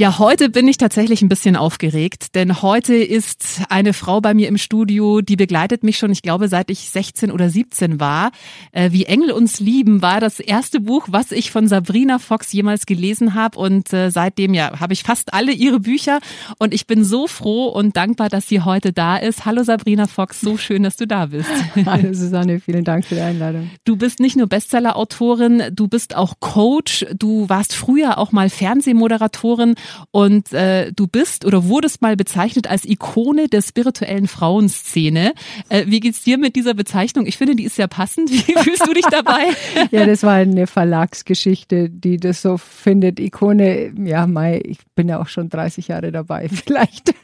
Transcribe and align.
Ja, 0.00 0.20
heute 0.20 0.48
bin 0.48 0.68
ich 0.68 0.76
tatsächlich 0.76 1.22
ein 1.22 1.28
bisschen 1.28 1.56
aufgeregt, 1.56 2.36
denn 2.36 2.62
heute 2.62 2.94
ist 2.94 3.62
eine 3.68 3.92
Frau 3.92 4.20
bei 4.20 4.32
mir 4.32 4.46
im 4.46 4.56
Studio, 4.56 5.22
die 5.22 5.34
begleitet 5.34 5.82
mich 5.82 5.98
schon, 5.98 6.12
ich 6.12 6.22
glaube, 6.22 6.46
seit 6.46 6.70
ich 6.70 6.88
16 6.90 7.32
oder 7.32 7.50
17 7.50 7.98
war. 7.98 8.30
Äh, 8.70 8.92
Wie 8.92 9.06
Engel 9.06 9.32
uns 9.32 9.58
lieben 9.58 10.00
war 10.00 10.20
das 10.20 10.38
erste 10.38 10.78
Buch, 10.78 11.08
was 11.10 11.32
ich 11.32 11.50
von 11.50 11.66
Sabrina 11.66 12.20
Fox 12.20 12.52
jemals 12.52 12.86
gelesen 12.86 13.34
habe 13.34 13.58
und 13.58 13.92
äh, 13.92 14.12
seitdem 14.12 14.54
ja 14.54 14.78
habe 14.78 14.92
ich 14.92 15.02
fast 15.02 15.34
alle 15.34 15.50
ihre 15.50 15.80
Bücher 15.80 16.20
und 16.60 16.74
ich 16.74 16.86
bin 16.86 17.02
so 17.02 17.26
froh 17.26 17.66
und 17.66 17.96
dankbar, 17.96 18.28
dass 18.28 18.46
sie 18.46 18.60
heute 18.60 18.92
da 18.92 19.16
ist. 19.16 19.46
Hallo 19.46 19.64
Sabrina 19.64 20.06
Fox, 20.06 20.40
so 20.40 20.56
schön, 20.56 20.84
dass 20.84 20.94
du 20.94 21.08
da 21.08 21.26
bist. 21.26 21.50
Hallo 21.86 22.12
Susanne, 22.14 22.60
vielen 22.60 22.84
Dank 22.84 23.04
für 23.04 23.16
die 23.16 23.20
Einladung. 23.20 23.68
Du 23.84 23.96
bist 23.96 24.20
nicht 24.20 24.36
nur 24.36 24.46
Bestseller-Autorin, 24.46 25.64
du 25.72 25.88
bist 25.88 26.14
auch 26.14 26.34
Coach, 26.38 27.04
du 27.18 27.48
warst 27.48 27.74
früher 27.74 28.18
auch 28.18 28.30
mal 28.30 28.48
Fernsehmoderatorin 28.48 29.74
und 30.10 30.52
äh, 30.52 30.92
du 30.92 31.06
bist 31.06 31.44
oder 31.44 31.64
wurdest 31.64 32.02
mal 32.02 32.16
bezeichnet 32.16 32.66
als 32.66 32.84
Ikone 32.84 33.48
der 33.48 33.62
spirituellen 33.62 34.28
Frauenszene. 34.28 35.34
Äh, 35.68 35.84
wie 35.86 36.00
geht's 36.00 36.22
dir 36.22 36.38
mit 36.38 36.56
dieser 36.56 36.74
Bezeichnung? 36.74 37.26
Ich 37.26 37.36
finde, 37.36 37.56
die 37.56 37.64
ist 37.64 37.76
sehr 37.76 37.88
passend. 37.88 38.30
Wie 38.48 38.54
fühlst 38.54 38.86
du 38.86 38.94
dich 38.94 39.06
dabei? 39.06 39.44
ja, 39.90 40.06
das 40.06 40.22
war 40.22 40.34
eine 40.34 40.66
Verlagsgeschichte, 40.66 41.90
die 41.90 42.18
das 42.18 42.42
so 42.42 42.56
findet. 42.56 43.20
Ikone, 43.20 43.92
ja, 44.04 44.26
Mai, 44.26 44.60
ich 44.64 44.78
bin 44.94 45.08
ja 45.08 45.20
auch 45.20 45.28
schon 45.28 45.48
30 45.48 45.88
Jahre 45.88 46.12
dabei. 46.12 46.48
Vielleicht 46.66 47.14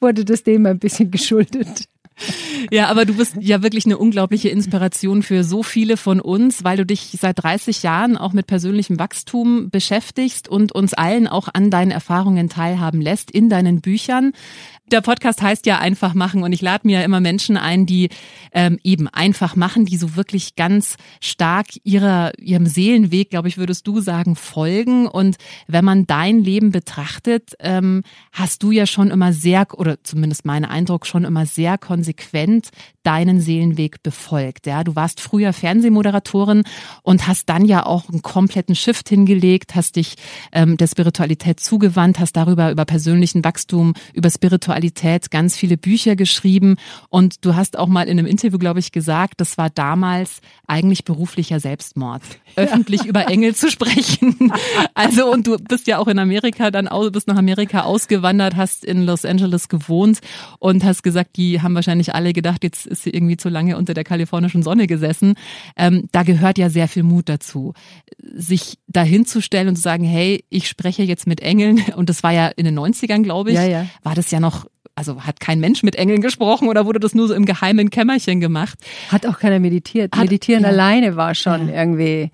wurde 0.00 0.24
das 0.24 0.42
dem 0.42 0.66
ein 0.66 0.78
bisschen 0.78 1.10
geschuldet. 1.10 1.88
Ja, 2.70 2.88
aber 2.88 3.04
du 3.04 3.14
bist 3.14 3.36
ja 3.40 3.62
wirklich 3.62 3.86
eine 3.86 3.98
unglaubliche 3.98 4.48
Inspiration 4.48 5.22
für 5.22 5.44
so 5.44 5.62
viele 5.62 5.96
von 5.96 6.20
uns, 6.20 6.64
weil 6.64 6.76
du 6.76 6.86
dich 6.86 7.16
seit 7.20 7.42
30 7.42 7.82
Jahren 7.82 8.16
auch 8.16 8.32
mit 8.32 8.46
persönlichem 8.46 8.98
Wachstum 8.98 9.70
beschäftigst 9.70 10.48
und 10.48 10.72
uns 10.72 10.94
allen 10.94 11.26
auch 11.26 11.48
an 11.52 11.70
deinen 11.70 11.90
Erfahrungen 11.90 12.48
teilhaben 12.48 13.00
lässt 13.00 13.30
in 13.30 13.48
deinen 13.48 13.80
Büchern 13.80 14.32
der 14.92 15.00
Podcast 15.00 15.42
heißt 15.42 15.66
ja 15.66 15.78
einfach 15.78 16.14
machen 16.14 16.42
und 16.42 16.52
ich 16.52 16.62
lade 16.62 16.86
mir 16.86 17.00
ja 17.00 17.04
immer 17.04 17.20
Menschen 17.20 17.56
ein, 17.56 17.86
die 17.86 18.08
ähm, 18.52 18.78
eben 18.82 19.08
einfach 19.08 19.56
machen, 19.56 19.84
die 19.84 19.96
so 19.96 20.16
wirklich 20.16 20.56
ganz 20.56 20.96
stark 21.20 21.66
ihrer 21.84 22.32
ihrem 22.38 22.66
Seelenweg, 22.66 23.30
glaube 23.30 23.48
ich, 23.48 23.58
würdest 23.58 23.86
du 23.86 24.00
sagen, 24.00 24.36
folgen. 24.36 25.06
Und 25.06 25.36
wenn 25.66 25.84
man 25.84 26.06
dein 26.06 26.40
Leben 26.40 26.70
betrachtet, 26.70 27.54
ähm, 27.60 28.02
hast 28.32 28.62
du 28.62 28.70
ja 28.70 28.86
schon 28.86 29.10
immer 29.10 29.32
sehr 29.32 29.66
oder 29.76 30.02
zumindest 30.02 30.44
mein 30.44 30.64
Eindruck 30.64 31.06
schon 31.06 31.24
immer 31.24 31.46
sehr 31.46 31.78
konsequent 31.78 32.70
deinen 33.02 33.40
Seelenweg 33.40 34.02
befolgt. 34.02 34.66
Ja, 34.66 34.84
du 34.84 34.94
warst 34.94 35.20
früher 35.20 35.52
Fernsehmoderatorin 35.52 36.64
und 37.02 37.26
hast 37.26 37.48
dann 37.48 37.64
ja 37.64 37.86
auch 37.86 38.08
einen 38.08 38.22
kompletten 38.22 38.74
Shift 38.74 39.08
hingelegt, 39.08 39.74
hast 39.74 39.96
dich 39.96 40.16
ähm, 40.52 40.76
der 40.76 40.86
Spiritualität 40.86 41.60
zugewandt, 41.60 42.18
hast 42.18 42.36
darüber 42.36 42.70
über 42.70 42.84
persönlichen 42.84 43.42
Wachstum, 43.44 43.94
über 44.12 44.30
Spiritualität 44.30 45.30
ganz 45.30 45.56
viele 45.56 45.76
Bücher 45.76 46.14
geschrieben 46.14 46.76
und 47.08 47.44
du 47.44 47.54
hast 47.54 47.78
auch 47.78 47.88
mal 47.88 48.02
in 48.02 48.18
einem 48.18 48.26
Interview, 48.26 48.58
glaube 48.58 48.80
ich, 48.80 48.92
gesagt, 48.92 49.40
das 49.40 49.56
war 49.56 49.70
damals 49.70 50.40
eigentlich 50.66 51.04
beruflicher 51.04 51.58
Selbstmord, 51.58 52.22
öffentlich 52.56 53.06
über 53.06 53.28
Engel 53.28 53.54
zu 53.54 53.70
sprechen. 53.70 54.52
Also 54.94 55.30
und 55.30 55.46
du 55.46 55.56
bist 55.56 55.86
ja 55.86 55.98
auch 55.98 56.08
in 56.08 56.18
Amerika 56.18 56.70
dann 56.70 56.88
aus, 56.88 57.10
bist 57.12 57.28
nach 57.28 57.36
Amerika 57.36 57.82
ausgewandert, 57.82 58.56
hast 58.56 58.84
in 58.84 59.06
Los 59.06 59.24
Angeles 59.24 59.68
gewohnt 59.68 60.20
und 60.58 60.84
hast 60.84 61.02
gesagt, 61.02 61.36
die 61.36 61.62
haben 61.62 61.74
wahrscheinlich 61.74 62.14
alle 62.14 62.32
gedacht, 62.32 62.62
jetzt 62.62 62.89
ist 62.90 63.02
sie 63.04 63.10
irgendwie 63.10 63.36
zu 63.36 63.48
lange 63.48 63.76
unter 63.76 63.94
der 63.94 64.04
kalifornischen 64.04 64.62
Sonne 64.62 64.86
gesessen. 64.86 65.34
Ähm, 65.76 66.08
da 66.12 66.22
gehört 66.22 66.58
ja 66.58 66.68
sehr 66.70 66.88
viel 66.88 67.02
Mut 67.02 67.28
dazu, 67.28 67.74
sich 68.18 68.78
dahinzustellen 68.88 69.68
und 69.68 69.76
zu 69.76 69.82
sagen, 69.82 70.04
hey, 70.04 70.44
ich 70.50 70.68
spreche 70.68 71.02
jetzt 71.02 71.26
mit 71.26 71.40
Engeln. 71.40 71.82
Und 71.96 72.08
das 72.08 72.22
war 72.22 72.32
ja 72.32 72.48
in 72.48 72.64
den 72.64 72.78
90ern, 72.78 73.22
glaube 73.22 73.50
ich, 73.50 73.56
ja, 73.56 73.64
ja. 73.64 73.86
war 74.02 74.14
das 74.14 74.30
ja 74.30 74.40
noch 74.40 74.66
also 74.94 75.22
hat 75.22 75.40
kein 75.40 75.60
Mensch 75.60 75.82
mit 75.82 75.96
Engeln 75.96 76.20
gesprochen 76.20 76.68
oder 76.68 76.84
wurde 76.84 77.00
das 77.00 77.14
nur 77.14 77.26
so 77.26 77.34
im 77.34 77.46
geheimen 77.46 77.88
Kämmerchen 77.88 78.38
gemacht? 78.40 78.78
Hat 79.08 79.24
auch 79.24 79.38
keiner 79.38 79.58
meditiert. 79.58 80.14
Hat, 80.14 80.24
Meditieren 80.24 80.64
ja. 80.64 80.68
alleine 80.68 81.16
war 81.16 81.34
schon 81.34 81.68
ja. 81.68 81.74
irgendwie, 81.74 82.30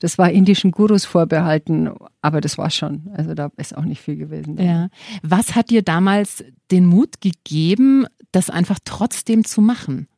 das 0.00 0.18
war 0.18 0.30
indischen 0.30 0.70
Gurus 0.70 1.06
vorbehalten, 1.06 1.90
aber 2.20 2.40
das 2.40 2.58
war 2.58 2.70
schon. 2.70 3.08
Also 3.14 3.34
da 3.34 3.50
ist 3.56 3.74
auch 3.76 3.84
nicht 3.84 4.02
viel 4.02 4.16
gewesen. 4.16 4.60
Ja. 4.60 4.88
Was 5.22 5.54
hat 5.54 5.70
dir 5.70 5.82
damals 5.82 6.44
den 6.70 6.84
Mut 6.84 7.20
gegeben, 7.20 8.06
das 8.32 8.50
einfach 8.50 8.78
trotzdem 8.84 9.44
zu 9.44 9.60
machen? 9.60 10.08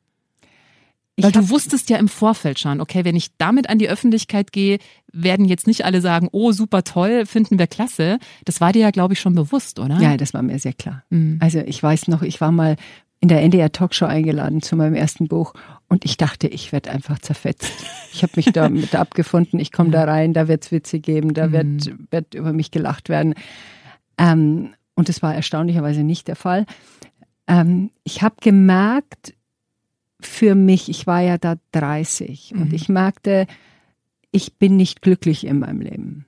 Weil 1.20 1.32
du 1.32 1.50
wusstest 1.50 1.90
ja 1.90 1.98
im 1.98 2.08
Vorfeld 2.08 2.58
schon, 2.58 2.80
okay, 2.80 3.04
wenn 3.04 3.14
ich 3.14 3.36
damit 3.36 3.68
an 3.68 3.78
die 3.78 3.88
Öffentlichkeit 3.88 4.50
gehe, 4.50 4.78
werden 5.12 5.44
jetzt 5.44 5.66
nicht 5.66 5.84
alle 5.84 6.00
sagen, 6.00 6.28
oh, 6.32 6.52
super 6.52 6.84
toll, 6.84 7.26
finden 7.26 7.58
wir 7.58 7.66
klasse. 7.66 8.18
Das 8.46 8.60
war 8.60 8.72
dir 8.72 8.80
ja, 8.80 8.90
glaube 8.90 9.12
ich, 9.12 9.20
schon 9.20 9.34
bewusst, 9.34 9.78
oder? 9.78 10.00
Ja, 10.00 10.16
das 10.16 10.32
war 10.32 10.42
mir 10.42 10.58
sehr 10.58 10.72
klar. 10.72 11.04
Mhm. 11.10 11.36
Also 11.40 11.60
ich 11.60 11.82
weiß 11.82 12.08
noch, 12.08 12.22
ich 12.22 12.40
war 12.40 12.50
mal 12.50 12.76
in 13.20 13.28
der 13.28 13.42
NDR 13.42 13.70
Talkshow 13.70 14.06
eingeladen 14.06 14.62
zu 14.62 14.74
meinem 14.74 14.94
ersten 14.94 15.28
Buch 15.28 15.54
und 15.88 16.04
ich 16.04 16.16
dachte, 16.16 16.48
ich 16.48 16.72
werde 16.72 16.90
einfach 16.90 17.18
zerfetzt. 17.20 17.72
Ich 18.12 18.22
habe 18.22 18.32
mich 18.36 18.46
damit 18.46 18.94
abgefunden, 18.96 19.60
ich 19.60 19.70
komme 19.70 19.90
da 19.90 20.04
rein, 20.04 20.32
da 20.32 20.48
wird 20.48 20.64
es 20.64 20.72
Witze 20.72 20.98
geben, 20.98 21.34
da 21.34 21.52
wird, 21.52 21.66
mhm. 21.66 22.08
wird 22.10 22.34
über 22.34 22.52
mich 22.52 22.70
gelacht 22.70 23.10
werden. 23.10 23.34
Ähm, 24.18 24.74
und 24.94 25.08
das 25.08 25.22
war 25.22 25.34
erstaunlicherweise 25.34 26.02
nicht 26.02 26.26
der 26.26 26.36
Fall. 26.36 26.66
Ähm, 27.46 27.90
ich 28.04 28.22
habe 28.22 28.36
gemerkt, 28.40 29.34
für 30.20 30.54
mich, 30.54 30.88
ich 30.88 31.06
war 31.06 31.20
ja 31.20 31.38
da 31.38 31.56
30 31.72 32.52
mhm. 32.54 32.62
und 32.62 32.72
ich 32.72 32.88
merkte, 32.88 33.46
ich 34.30 34.54
bin 34.54 34.76
nicht 34.76 35.02
glücklich 35.02 35.46
in 35.46 35.58
meinem 35.58 35.80
Leben. 35.80 36.26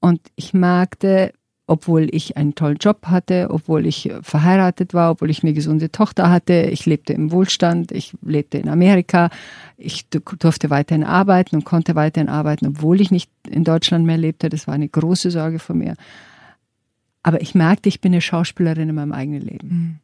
Und 0.00 0.20
ich 0.36 0.54
merkte, 0.54 1.32
obwohl 1.66 2.08
ich 2.10 2.36
einen 2.36 2.54
tollen 2.54 2.78
Job 2.78 3.06
hatte, 3.06 3.48
obwohl 3.50 3.86
ich 3.86 4.10
verheiratet 4.22 4.94
war, 4.94 5.10
obwohl 5.10 5.28
ich 5.28 5.42
eine 5.42 5.52
gesunde 5.52 5.92
Tochter 5.92 6.30
hatte, 6.30 6.54
ich 6.72 6.86
lebte 6.86 7.12
im 7.12 7.30
Wohlstand, 7.30 7.92
ich 7.92 8.14
lebte 8.22 8.56
in 8.56 8.70
Amerika, 8.70 9.28
ich 9.76 10.08
durfte 10.08 10.70
weiterhin 10.70 11.04
arbeiten 11.04 11.56
und 11.56 11.64
konnte 11.64 11.94
weiterhin 11.94 12.30
arbeiten, 12.30 12.66
obwohl 12.66 13.00
ich 13.00 13.10
nicht 13.10 13.30
in 13.48 13.64
Deutschland 13.64 14.06
mehr 14.06 14.16
lebte. 14.16 14.48
Das 14.48 14.66
war 14.66 14.74
eine 14.74 14.88
große 14.88 15.30
Sorge 15.30 15.58
von 15.58 15.78
mir. 15.78 15.94
Aber 17.22 17.40
ich 17.40 17.54
merkte, 17.54 17.88
ich 17.88 18.00
bin 18.00 18.12
eine 18.12 18.20
Schauspielerin 18.20 18.88
in 18.88 18.94
meinem 18.94 19.12
eigenen 19.12 19.42
Leben. 19.42 19.68
Mhm. 19.68 19.98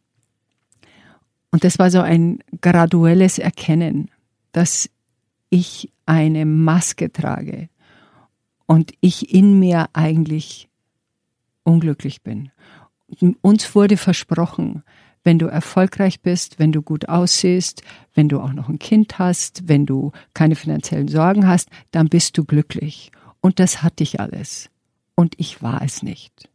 Und 1.50 1.62
das 1.62 1.78
war 1.78 1.90
so 1.90 2.00
ein 2.00 2.40
graduelles 2.60 3.38
Erkennen, 3.38 4.10
dass 4.52 4.90
ich 5.50 5.92
eine 6.04 6.46
Maske 6.46 7.12
trage 7.12 7.68
und 8.66 8.92
ich 9.00 9.32
in 9.32 9.60
mir 9.60 9.88
eigentlich 9.92 10.68
unglücklich 11.62 12.22
bin. 12.22 12.50
Uns 13.40 13.74
wurde 13.74 13.96
versprochen, 13.96 14.82
wenn 15.22 15.38
du 15.38 15.46
erfolgreich 15.46 16.20
bist, 16.20 16.58
wenn 16.58 16.72
du 16.72 16.82
gut 16.82 17.08
aussiehst, 17.08 17.82
wenn 18.14 18.28
du 18.28 18.40
auch 18.40 18.52
noch 18.52 18.68
ein 18.68 18.78
Kind 18.78 19.18
hast, 19.18 19.68
wenn 19.68 19.86
du 19.86 20.12
keine 20.34 20.56
finanziellen 20.56 21.08
Sorgen 21.08 21.46
hast, 21.46 21.70
dann 21.92 22.08
bist 22.08 22.36
du 22.36 22.44
glücklich. 22.44 23.10
Und 23.40 23.58
das 23.60 23.82
hatte 23.82 24.02
ich 24.02 24.20
alles. 24.20 24.70
Und 25.14 25.34
ich 25.38 25.62
war 25.62 25.82
es 25.82 26.02
nicht. 26.02 26.50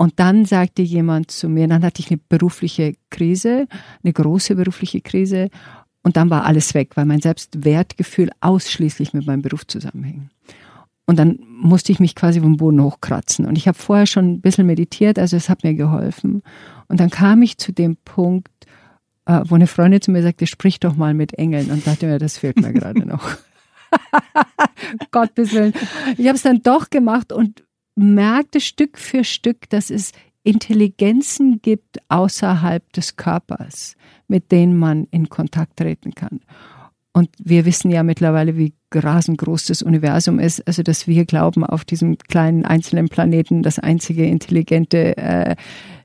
Und 0.00 0.20
dann 0.20 0.44
sagte 0.44 0.80
jemand 0.80 1.32
zu 1.32 1.48
mir, 1.48 1.66
dann 1.66 1.84
hatte 1.84 2.00
ich 2.00 2.10
eine 2.10 2.20
berufliche 2.28 2.94
Krise, 3.10 3.66
eine 4.04 4.12
große 4.12 4.54
berufliche 4.54 5.00
Krise. 5.00 5.50
Und 6.02 6.16
dann 6.16 6.30
war 6.30 6.44
alles 6.44 6.72
weg, 6.72 6.92
weil 6.94 7.04
mein 7.04 7.20
Selbstwertgefühl 7.20 8.30
ausschließlich 8.40 9.12
mit 9.12 9.26
meinem 9.26 9.42
Beruf 9.42 9.66
zusammenhing. 9.66 10.30
Und 11.04 11.18
dann 11.18 11.40
musste 11.48 11.90
ich 11.90 11.98
mich 11.98 12.14
quasi 12.14 12.40
vom 12.40 12.58
Boden 12.58 12.80
hochkratzen. 12.80 13.44
Und 13.44 13.58
ich 13.58 13.66
habe 13.66 13.76
vorher 13.76 14.06
schon 14.06 14.34
ein 14.34 14.40
bisschen 14.40 14.66
meditiert, 14.66 15.18
also 15.18 15.36
es 15.36 15.48
hat 15.48 15.64
mir 15.64 15.74
geholfen. 15.74 16.42
Und 16.86 17.00
dann 17.00 17.10
kam 17.10 17.42
ich 17.42 17.58
zu 17.58 17.72
dem 17.72 17.96
Punkt, 17.96 18.52
äh, 19.26 19.40
wo 19.46 19.56
eine 19.56 19.66
Freundin 19.66 20.00
zu 20.00 20.12
mir 20.12 20.22
sagte, 20.22 20.46
sprich 20.46 20.78
doch 20.78 20.94
mal 20.94 21.12
mit 21.12 21.34
Engeln. 21.34 21.72
Und 21.72 21.86
dachte 21.88 22.06
mir, 22.06 22.20
das 22.20 22.38
fehlt 22.38 22.60
mir 22.60 22.72
gerade 22.72 23.04
noch. 23.04 23.36
Gottes 25.10 25.52
Willen. 25.52 25.74
Ich 26.16 26.28
habe 26.28 26.36
es 26.36 26.42
dann 26.42 26.62
doch 26.62 26.88
gemacht 26.88 27.32
und 27.32 27.64
merkte 27.98 28.60
Stück 28.60 28.98
für 28.98 29.24
Stück, 29.24 29.68
dass 29.70 29.90
es 29.90 30.12
Intelligenzen 30.42 31.60
gibt 31.60 31.98
außerhalb 32.08 32.92
des 32.92 33.16
Körpers, 33.16 33.96
mit 34.28 34.50
denen 34.52 34.78
man 34.78 35.06
in 35.10 35.28
Kontakt 35.28 35.76
treten 35.76 36.14
kann. 36.14 36.40
Und 37.12 37.30
wir 37.42 37.64
wissen 37.64 37.90
ja 37.90 38.02
mittlerweile, 38.02 38.56
wie 38.56 38.74
rasend 38.94 39.38
groß 39.38 39.66
das 39.66 39.82
Universum 39.82 40.38
ist, 40.38 40.66
also 40.66 40.82
dass 40.82 41.08
wir 41.08 41.24
glauben, 41.24 41.64
auf 41.64 41.84
diesem 41.84 42.16
kleinen 42.16 42.64
einzelnen 42.64 43.08
Planeten 43.08 43.62
das 43.62 43.78
einzige 43.78 44.24
intelligente 44.24 45.16
äh, 45.16 45.56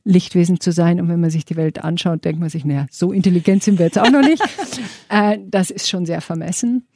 Lichtwesen 0.03 0.59
zu 0.59 0.71
sein. 0.71 0.99
Und 0.99 1.09
wenn 1.09 1.21
man 1.21 1.29
sich 1.29 1.45
die 1.45 1.55
Welt 1.55 1.83
anschaut, 1.83 2.25
denkt 2.25 2.39
man 2.39 2.49
sich, 2.49 2.65
naja, 2.65 2.87
so 2.89 3.11
intelligent 3.11 3.63
sind 3.63 3.77
wir 3.77 3.85
jetzt 3.85 3.99
auch 3.99 4.09
noch 4.09 4.21
nicht. 4.21 4.41
äh, 5.09 5.37
das 5.45 5.69
ist 5.69 5.87
schon 5.87 6.05
sehr 6.05 6.21
vermessen. 6.21 6.87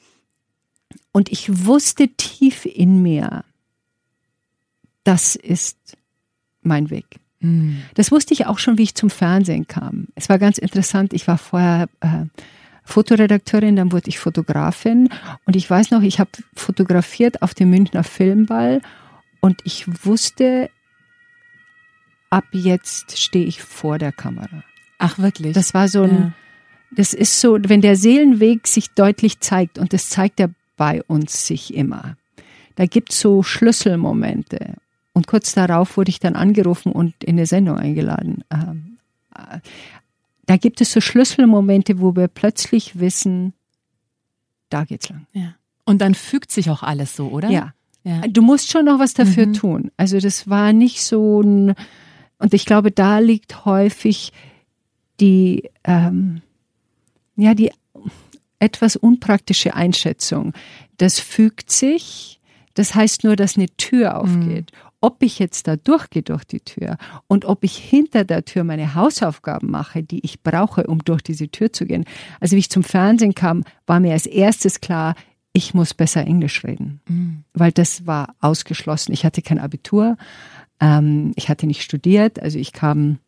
Und 1.11 1.31
ich 1.31 1.65
wusste 1.65 2.07
tief 2.09 2.65
in 2.65 3.01
mir, 3.01 3.43
das 5.07 5.37
ist 5.37 5.97
mein 6.61 6.89
Weg. 6.89 7.05
Mhm. 7.39 7.81
Das 7.93 8.11
wusste 8.11 8.33
ich 8.33 8.45
auch 8.45 8.59
schon, 8.59 8.77
wie 8.77 8.83
ich 8.83 8.95
zum 8.95 9.09
Fernsehen 9.09 9.65
kam. 9.67 10.07
Es 10.15 10.27
war 10.27 10.37
ganz 10.37 10.57
interessant. 10.57 11.13
Ich 11.13 11.27
war 11.27 11.37
vorher 11.37 11.87
äh, 12.01 12.25
Fotoredakteurin, 12.83 13.77
dann 13.77 13.91
wurde 13.91 14.09
ich 14.09 14.19
Fotografin 14.19 15.09
und 15.45 15.55
ich 15.55 15.69
weiß 15.69 15.91
noch, 15.91 16.01
ich 16.01 16.19
habe 16.19 16.31
fotografiert 16.55 17.41
auf 17.41 17.53
dem 17.53 17.69
Münchner 17.69 18.03
Filmball 18.03 18.81
und 19.39 19.61
ich 19.65 20.05
wusste, 20.05 20.69
ab 22.29 22.45
jetzt 22.51 23.17
stehe 23.17 23.45
ich 23.45 23.61
vor 23.61 23.97
der 23.97 24.11
Kamera. 24.11 24.63
Ach 24.97 25.19
wirklich? 25.19 25.53
Das 25.53 25.73
war 25.73 25.87
so 25.87 26.03
ein, 26.03 26.17
ja. 26.17 26.33
das 26.91 27.13
ist 27.13 27.39
so, 27.39 27.57
wenn 27.61 27.81
der 27.81 27.95
Seelenweg 27.95 28.67
sich 28.67 28.89
deutlich 28.91 29.39
zeigt 29.39 29.77
und 29.77 29.93
das 29.93 30.09
zeigt 30.09 30.39
er 30.39 30.49
bei 30.75 31.01
uns 31.03 31.45
sich 31.45 31.73
immer. 31.73 32.17
Da 32.75 32.85
gibt's 32.85 33.19
so 33.19 33.43
Schlüsselmomente. 33.43 34.75
Und 35.17 35.25
kurz 35.25 35.55
darauf 35.55 35.97
wurde 35.97 36.09
ich 36.09 36.19
dann 36.19 36.35
angerufen 36.35 36.91
und 36.91 37.23
in 37.23 37.37
eine 37.37 37.47
Sendung 37.47 37.79
eingeladen. 37.79 38.43
Ähm, 38.51 38.99
äh, 39.35 39.57
da 40.45 40.57
gibt 40.57 40.79
es 40.79 40.91
so 40.91 41.01
Schlüsselmomente, 41.01 41.99
wo 41.99 42.15
wir 42.15 42.27
plötzlich 42.27 42.99
wissen, 42.99 43.53
da 44.69 44.83
geht's 44.83 45.09
lang. 45.09 45.25
Ja. 45.33 45.55
Und 45.85 46.01
dann 46.01 46.13
fügt 46.13 46.51
sich 46.51 46.69
auch 46.69 46.83
alles 46.83 47.15
so, 47.15 47.29
oder? 47.29 47.49
Ja. 47.49 47.73
ja. 48.03 48.21
Du 48.27 48.43
musst 48.43 48.69
schon 48.69 48.85
noch 48.85 48.99
was 48.99 49.15
dafür 49.15 49.47
mhm. 49.47 49.53
tun. 49.53 49.91
Also 49.97 50.19
das 50.19 50.47
war 50.47 50.71
nicht 50.71 51.01
so 51.01 51.41
ein, 51.41 51.73
und 52.37 52.53
ich 52.53 52.67
glaube, 52.67 52.91
da 52.91 53.17
liegt 53.17 53.65
häufig 53.65 54.33
die, 55.19 55.67
ähm, 55.83 56.43
ja, 57.37 57.55
die 57.55 57.71
etwas 58.59 58.95
unpraktische 58.95 59.73
Einschätzung. 59.73 60.53
Das 60.97 61.19
fügt 61.19 61.71
sich, 61.71 62.39
das 62.75 62.93
heißt 62.93 63.23
nur, 63.23 63.35
dass 63.35 63.57
eine 63.57 63.75
Tür 63.77 64.11
mhm. 64.11 64.15
aufgeht. 64.15 64.71
Mhm 64.71 64.86
ob 64.99 65.21
ich 65.21 65.39
jetzt 65.39 65.67
da 65.67 65.75
durchgehe 65.75 66.23
durch 66.23 66.43
die 66.43 66.59
Tür 66.59 66.97
und 67.27 67.45
ob 67.45 67.63
ich 67.63 67.77
hinter 67.77 68.23
der 68.23 68.45
Tür 68.45 68.63
meine 68.63 68.95
Hausaufgaben 68.95 69.69
mache, 69.69 70.03
die 70.03 70.23
ich 70.25 70.41
brauche, 70.41 70.87
um 70.87 71.03
durch 71.03 71.21
diese 71.21 71.49
Tür 71.49 71.71
zu 71.71 71.85
gehen. 71.85 72.05
Also 72.39 72.55
wie 72.55 72.59
ich 72.59 72.69
zum 72.69 72.83
Fernsehen 72.83 73.35
kam, 73.35 73.63
war 73.85 73.99
mir 73.99 74.13
als 74.13 74.25
erstes 74.25 74.81
klar, 74.81 75.15
ich 75.53 75.73
muss 75.73 75.93
besser 75.93 76.21
Englisch 76.21 76.63
reden, 76.63 77.01
mhm. 77.07 77.43
weil 77.53 77.71
das 77.71 78.05
war 78.05 78.35
ausgeschlossen. 78.41 79.11
Ich 79.13 79.25
hatte 79.25 79.41
kein 79.41 79.59
Abitur, 79.59 80.17
ähm, 80.79 81.31
ich 81.35 81.49
hatte 81.49 81.67
nicht 81.67 81.83
studiert, 81.83 82.39
also 82.39 82.59
ich 82.59 82.73
kam 82.73 83.19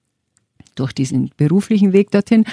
durch 0.75 0.93
diesen 0.93 1.31
beruflichen 1.37 1.93
Weg 1.93 2.11
dorthin 2.11 2.45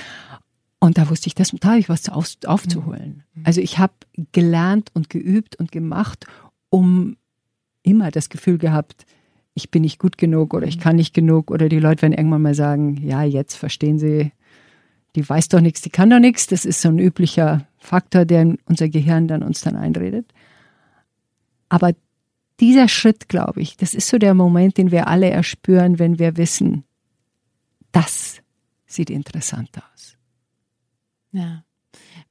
und 0.78 0.98
da 0.98 1.08
wusste 1.08 1.28
ich, 1.28 1.34
das, 1.34 1.52
da 1.58 1.68
habe 1.68 1.78
ich 1.78 1.88
was 1.88 2.08
auf, 2.08 2.28
aufzuholen. 2.46 3.24
Mhm. 3.34 3.42
Also 3.44 3.60
ich 3.60 3.78
habe 3.78 3.94
gelernt 4.32 4.90
und 4.94 5.10
geübt 5.10 5.56
und 5.56 5.72
gemacht, 5.72 6.26
um 6.70 7.16
immer 7.86 8.10
das 8.10 8.28
Gefühl 8.28 8.58
gehabt, 8.58 9.06
ich 9.54 9.70
bin 9.70 9.82
nicht 9.82 9.98
gut 9.98 10.18
genug 10.18 10.52
oder 10.52 10.66
ich 10.66 10.76
mhm. 10.76 10.80
kann 10.80 10.96
nicht 10.96 11.14
genug 11.14 11.50
oder 11.50 11.68
die 11.68 11.78
Leute 11.78 12.02
werden 12.02 12.12
irgendwann 12.12 12.42
mal 12.42 12.54
sagen, 12.54 12.96
ja, 13.02 13.22
jetzt 13.22 13.54
verstehen 13.54 13.98
sie, 13.98 14.32
die 15.14 15.26
weiß 15.26 15.48
doch 15.48 15.60
nichts, 15.60 15.80
die 15.80 15.90
kann 15.90 16.10
doch 16.10 16.18
nichts. 16.18 16.46
Das 16.46 16.66
ist 16.66 16.82
so 16.82 16.90
ein 16.90 16.98
üblicher 16.98 17.66
Faktor, 17.78 18.26
der 18.26 18.54
unser 18.66 18.88
Gehirn 18.88 19.28
dann 19.28 19.42
uns 19.42 19.62
dann 19.62 19.76
einredet. 19.76 20.30
Aber 21.70 21.92
dieser 22.60 22.88
Schritt, 22.88 23.28
glaube 23.28 23.62
ich, 23.62 23.76
das 23.76 23.94
ist 23.94 24.08
so 24.08 24.18
der 24.18 24.34
Moment, 24.34 24.76
den 24.76 24.90
wir 24.90 25.08
alle 25.08 25.30
erspüren, 25.30 25.98
wenn 25.98 26.18
wir 26.18 26.36
wissen, 26.36 26.84
das 27.92 28.42
sieht 28.86 29.08
interessant 29.08 29.70
aus. 29.78 30.16
Ja 31.32 31.65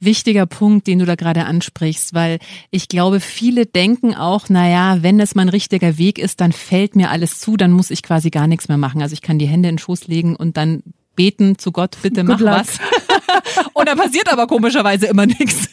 wichtiger 0.06 0.46
Punkt, 0.46 0.88
den 0.88 1.00
du 1.00 1.06
da 1.06 1.16
gerade 1.16 1.46
ansprichst, 1.46 2.14
weil 2.14 2.40
ich 2.72 2.88
glaube, 2.88 3.20
viele 3.20 3.66
denken 3.66 4.16
auch, 4.16 4.50
naja, 4.50 4.98
wenn 5.02 5.18
das 5.18 5.36
mein 5.36 5.50
richtiger 5.50 5.98
Weg 5.98 6.20
ist, 6.20 6.42
dann 6.42 6.52
fällt 6.52 6.96
mir 6.96 7.10
alles 7.10 7.40
zu, 7.40 7.58
dann 7.58 7.72
muss 7.72 7.92
ich 7.92 8.04
quasi 8.04 8.30
gar 8.30 8.48
nichts 8.48 8.68
mehr 8.68 8.78
machen. 8.78 9.02
Also 9.02 9.14
ich 9.14 9.22
kann 9.22 9.40
die 9.40 9.48
Hände 9.48 9.70
in 9.70 9.76
den 9.76 9.80
Schoß 9.80 10.08
legen 10.08 10.36
und 10.36 10.58
dann 10.58 10.84
beten 11.16 11.58
zu 11.58 11.72
Gott, 11.72 11.98
bitte 12.02 12.24
mach 12.24 12.42
was. 12.42 12.80
und 13.74 13.88
da 13.88 13.96
passiert 13.96 14.32
aber 14.32 14.48
komischerweise 14.48 15.08
immer 15.08 15.26
nichts. 15.26 15.70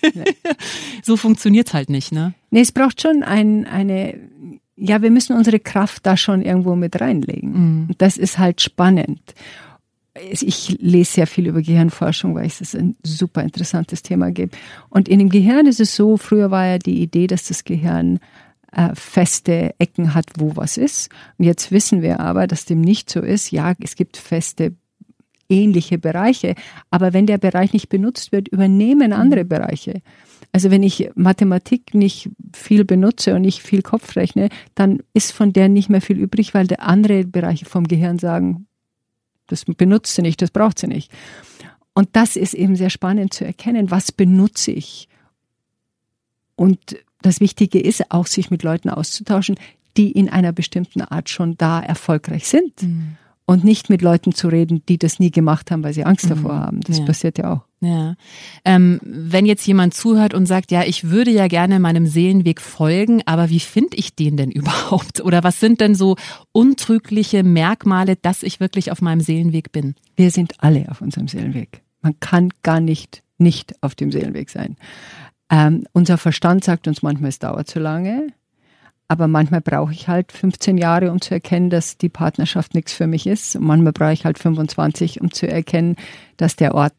so 1.02 1.16
funktioniert's 1.16 1.74
halt 1.74 1.90
nicht, 1.90 2.12
ne? 2.12 2.34
Nee, 2.50 2.60
es 2.60 2.72
braucht 2.72 3.02
schon 3.02 3.22
ein, 3.22 3.66
eine, 3.66 4.18
ja, 4.76 5.02
wir 5.02 5.10
müssen 5.10 5.36
unsere 5.36 5.60
Kraft 5.60 6.06
da 6.06 6.16
schon 6.16 6.42
irgendwo 6.42 6.76
mit 6.76 7.00
reinlegen. 7.00 7.52
Mhm. 7.52 7.88
Das 7.98 8.16
ist 8.16 8.38
halt 8.38 8.60
spannend 8.60 9.20
ich 10.14 10.76
lese 10.80 11.12
sehr 11.12 11.26
viel 11.26 11.46
über 11.46 11.62
Gehirnforschung, 11.62 12.34
weil 12.34 12.46
es 12.46 12.60
es 12.60 12.74
ein 12.74 12.96
super 13.02 13.42
interessantes 13.42 14.02
Thema 14.02 14.30
gibt. 14.30 14.56
Und 14.90 15.08
in 15.08 15.18
dem 15.18 15.30
Gehirn 15.30 15.66
ist 15.66 15.80
es 15.80 15.96
so, 15.96 16.16
früher 16.16 16.50
war 16.50 16.66
ja 16.66 16.78
die 16.78 17.02
Idee, 17.02 17.26
dass 17.26 17.48
das 17.48 17.64
Gehirn 17.64 18.20
äh, 18.72 18.90
feste 18.94 19.74
Ecken 19.78 20.14
hat, 20.14 20.26
wo 20.36 20.56
was 20.56 20.76
ist. 20.76 21.08
Und 21.38 21.46
jetzt 21.46 21.72
wissen 21.72 22.02
wir 22.02 22.20
aber, 22.20 22.46
dass 22.46 22.66
dem 22.66 22.80
nicht 22.80 23.08
so 23.10 23.20
ist. 23.20 23.50
Ja, 23.50 23.74
es 23.80 23.96
gibt 23.96 24.16
feste 24.16 24.74
ähnliche 25.48 25.98
Bereiche, 25.98 26.54
aber 26.90 27.12
wenn 27.12 27.26
der 27.26 27.38
Bereich 27.38 27.72
nicht 27.72 27.88
benutzt 27.88 28.32
wird, 28.32 28.48
übernehmen 28.48 29.08
mhm. 29.08 29.16
andere 29.16 29.44
Bereiche. 29.44 30.00
Also 30.50 30.70
wenn 30.70 30.82
ich 30.82 31.10
Mathematik 31.14 31.94
nicht 31.94 32.30
viel 32.54 32.84
benutze 32.84 33.34
und 33.34 33.42
nicht 33.42 33.62
viel 33.62 33.82
Kopf 33.82 34.16
rechne, 34.16 34.48
dann 34.74 35.00
ist 35.14 35.32
von 35.32 35.52
der 35.52 35.68
nicht 35.68 35.88
mehr 35.88 36.02
viel 36.02 36.18
übrig, 36.18 36.52
weil 36.52 36.66
der 36.66 36.82
andere 36.82 37.24
Bereiche 37.24 37.64
vom 37.64 37.88
Gehirn 37.88 38.18
sagen, 38.18 38.66
das 39.52 39.64
benutzt 39.64 40.14
sie 40.14 40.22
nicht, 40.22 40.42
das 40.42 40.50
braucht 40.50 40.78
sie 40.78 40.88
nicht. 40.88 41.12
Und 41.94 42.08
das 42.12 42.36
ist 42.36 42.54
eben 42.54 42.74
sehr 42.74 42.90
spannend 42.90 43.34
zu 43.34 43.44
erkennen, 43.44 43.90
was 43.90 44.12
benutze 44.12 44.72
ich. 44.72 45.08
Und 46.56 46.96
das 47.20 47.40
Wichtige 47.40 47.80
ist 47.80 48.10
auch, 48.10 48.26
sich 48.26 48.50
mit 48.50 48.62
Leuten 48.62 48.88
auszutauschen, 48.88 49.56
die 49.96 50.10
in 50.10 50.28
einer 50.28 50.52
bestimmten 50.52 51.02
Art 51.02 51.28
schon 51.28 51.56
da 51.58 51.80
erfolgreich 51.80 52.48
sind. 52.48 52.82
Mhm 52.82 53.16
und 53.44 53.64
nicht 53.64 53.90
mit 53.90 54.02
Leuten 54.02 54.32
zu 54.32 54.48
reden, 54.48 54.82
die 54.88 54.98
das 54.98 55.18
nie 55.18 55.30
gemacht 55.30 55.70
haben, 55.70 55.82
weil 55.82 55.92
sie 55.92 56.04
Angst 56.04 56.30
davor 56.30 56.54
mhm. 56.54 56.60
haben. 56.60 56.80
Das 56.82 56.98
ja. 56.98 57.04
passiert 57.04 57.38
ja 57.38 57.52
auch. 57.52 57.62
Ja. 57.84 58.14
Ähm, 58.64 59.00
wenn 59.02 59.44
jetzt 59.44 59.66
jemand 59.66 59.92
zuhört 59.92 60.34
und 60.34 60.46
sagt, 60.46 60.70
ja, 60.70 60.84
ich 60.84 61.10
würde 61.10 61.32
ja 61.32 61.48
gerne 61.48 61.80
meinem 61.80 62.06
Seelenweg 62.06 62.60
folgen, 62.60 63.22
aber 63.26 63.50
wie 63.50 63.58
finde 63.58 63.96
ich 63.96 64.14
den 64.14 64.36
denn 64.36 64.50
überhaupt? 64.52 65.20
Oder 65.20 65.42
was 65.42 65.58
sind 65.58 65.80
denn 65.80 65.96
so 65.96 66.16
untrügliche 66.52 67.42
Merkmale, 67.42 68.16
dass 68.16 68.44
ich 68.44 68.60
wirklich 68.60 68.92
auf 68.92 69.02
meinem 69.02 69.20
Seelenweg 69.20 69.72
bin? 69.72 69.96
Wir 70.14 70.30
sind 70.30 70.54
alle 70.58 70.86
auf 70.90 71.00
unserem 71.00 71.26
Seelenweg. 71.26 71.82
Man 72.02 72.18
kann 72.20 72.50
gar 72.62 72.80
nicht 72.80 73.22
nicht 73.42 73.74
auf 73.82 73.94
dem 73.94 74.10
Seelenweg 74.10 74.48
sein. 74.48 74.76
Ähm, 75.50 75.84
unser 75.92 76.16
Verstand 76.16 76.64
sagt 76.64 76.88
uns 76.88 77.02
manchmal, 77.02 77.28
es 77.28 77.38
dauert 77.38 77.68
zu 77.68 77.78
lange. 77.78 78.28
Aber 79.08 79.28
manchmal 79.28 79.60
brauche 79.60 79.92
ich 79.92 80.08
halt 80.08 80.32
15 80.32 80.78
Jahre, 80.78 81.10
um 81.10 81.20
zu 81.20 81.34
erkennen, 81.34 81.68
dass 81.68 81.98
die 81.98 82.08
Partnerschaft 82.08 82.74
nichts 82.74 82.94
für 82.94 83.06
mich 83.06 83.26
ist. 83.26 83.56
Und 83.56 83.64
manchmal 83.64 83.92
brauche 83.92 84.14
ich 84.14 84.24
halt 84.24 84.38
25, 84.38 85.20
um 85.20 85.30
zu 85.30 85.46
erkennen, 85.46 85.96
dass 86.38 86.56
der 86.56 86.74
Ort 86.74 86.94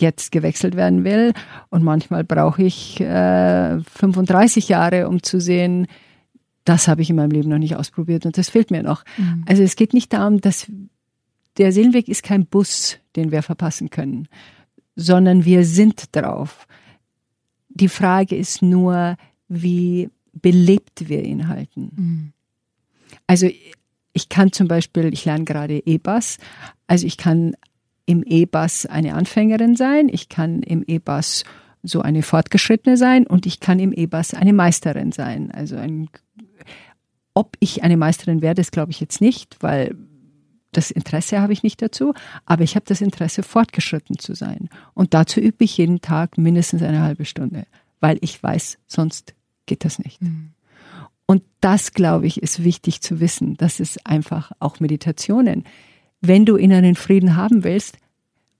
jetzt 0.00 0.32
gewechselt 0.32 0.76
werden 0.76 1.04
will. 1.04 1.32
Und 1.70 1.82
manchmal 1.82 2.24
brauche 2.24 2.62
ich 2.62 3.00
äh, 3.00 3.80
35 3.80 4.68
Jahre, 4.68 5.08
um 5.08 5.22
zu 5.22 5.40
sehen, 5.40 5.86
das 6.64 6.86
habe 6.86 7.02
ich 7.02 7.10
in 7.10 7.16
meinem 7.16 7.30
Leben 7.30 7.48
noch 7.48 7.58
nicht 7.58 7.76
ausprobiert 7.76 8.26
und 8.26 8.36
das 8.36 8.50
fehlt 8.50 8.70
mir 8.70 8.82
noch. 8.82 9.04
Mhm. 9.16 9.44
Also 9.46 9.62
es 9.62 9.74
geht 9.74 9.94
nicht 9.94 10.12
darum, 10.12 10.40
dass 10.40 10.70
der 11.56 11.72
Seelenweg 11.72 12.08
ist 12.08 12.22
kein 12.22 12.46
Bus, 12.46 12.98
den 13.16 13.32
wir 13.32 13.42
verpassen 13.42 13.90
können, 13.90 14.28
sondern 14.94 15.44
wir 15.44 15.64
sind 15.64 16.14
drauf. 16.14 16.66
Die 17.68 17.88
Frage 17.88 18.36
ist 18.36 18.62
nur, 18.62 19.16
wie 19.48 20.10
belebt 20.32 21.08
wir 21.08 21.24
ihn 21.24 21.48
halten. 21.48 21.90
Mhm. 21.96 22.32
Also 23.26 23.48
ich 24.12 24.28
kann 24.28 24.52
zum 24.52 24.68
Beispiel, 24.68 25.12
ich 25.12 25.24
lerne 25.24 25.44
gerade 25.44 25.78
E-Bass, 25.78 26.38
also 26.86 27.06
ich 27.06 27.16
kann 27.16 27.54
im 28.08 28.22
E-Bass 28.22 28.86
eine 28.86 29.12
Anfängerin 29.12 29.76
sein, 29.76 30.08
ich 30.10 30.30
kann 30.30 30.62
im 30.62 30.82
E-Bass 30.86 31.44
so 31.82 32.00
eine 32.00 32.22
Fortgeschrittene 32.22 32.96
sein 32.96 33.26
und 33.26 33.44
ich 33.44 33.60
kann 33.60 33.78
im 33.78 33.92
E-Bass 33.92 34.32
eine 34.32 34.54
Meisterin 34.54 35.12
sein. 35.12 35.50
Also 35.50 35.76
ein, 35.76 36.08
ob 37.34 37.56
ich 37.60 37.82
eine 37.82 37.98
Meisterin 37.98 38.40
werde, 38.40 38.62
das 38.62 38.70
glaube 38.70 38.92
ich 38.92 39.00
jetzt 39.00 39.20
nicht, 39.20 39.58
weil 39.60 39.94
das 40.72 40.90
Interesse 40.90 41.42
habe 41.42 41.52
ich 41.52 41.62
nicht 41.62 41.82
dazu, 41.82 42.14
aber 42.46 42.62
ich 42.62 42.76
habe 42.76 42.86
das 42.88 43.02
Interesse, 43.02 43.42
fortgeschritten 43.42 44.18
zu 44.18 44.34
sein. 44.34 44.70
Und 44.94 45.12
dazu 45.12 45.38
übe 45.38 45.64
ich 45.64 45.76
jeden 45.76 46.00
Tag 46.00 46.38
mindestens 46.38 46.82
eine 46.82 47.02
halbe 47.02 47.26
Stunde, 47.26 47.66
weil 48.00 48.16
ich 48.22 48.42
weiß, 48.42 48.78
sonst 48.86 49.34
geht 49.66 49.84
das 49.84 49.98
nicht. 49.98 50.22
Mhm. 50.22 50.52
Und 51.26 51.42
das, 51.60 51.92
glaube 51.92 52.26
ich, 52.26 52.42
ist 52.42 52.64
wichtig 52.64 53.02
zu 53.02 53.20
wissen. 53.20 53.58
Das 53.58 53.80
ist 53.80 54.06
einfach 54.06 54.52
auch 54.60 54.80
Meditationen. 54.80 55.64
Wenn 56.20 56.44
du 56.44 56.56
inneren 56.56 56.94
Frieden 56.94 57.36
haben 57.36 57.64
willst, 57.64 57.98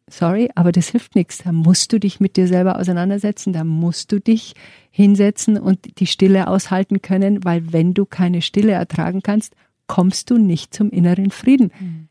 sorry, 0.08 0.50
aber 0.54 0.72
das 0.72 0.88
hilft 0.88 1.14
nichts. 1.14 1.38
Da 1.38 1.52
musst 1.52 1.92
du 1.92 2.00
dich 2.00 2.20
mit 2.20 2.36
dir 2.36 2.46
selber 2.46 2.78
auseinandersetzen, 2.78 3.52
da 3.52 3.64
musst 3.64 4.12
du 4.12 4.20
dich 4.20 4.54
hinsetzen 4.90 5.58
und 5.58 6.00
die 6.00 6.06
Stille 6.06 6.48
aushalten 6.48 7.02
können, 7.02 7.44
weil 7.44 7.72
wenn 7.72 7.94
du 7.94 8.04
keine 8.04 8.42
Stille 8.42 8.72
ertragen 8.72 9.22
kannst, 9.22 9.54
kommst 9.86 10.30
du 10.30 10.38
nicht 10.38 10.74
zum 10.74 10.90
inneren 10.90 11.30
Frieden. 11.30 11.72
Mhm. 11.78 12.08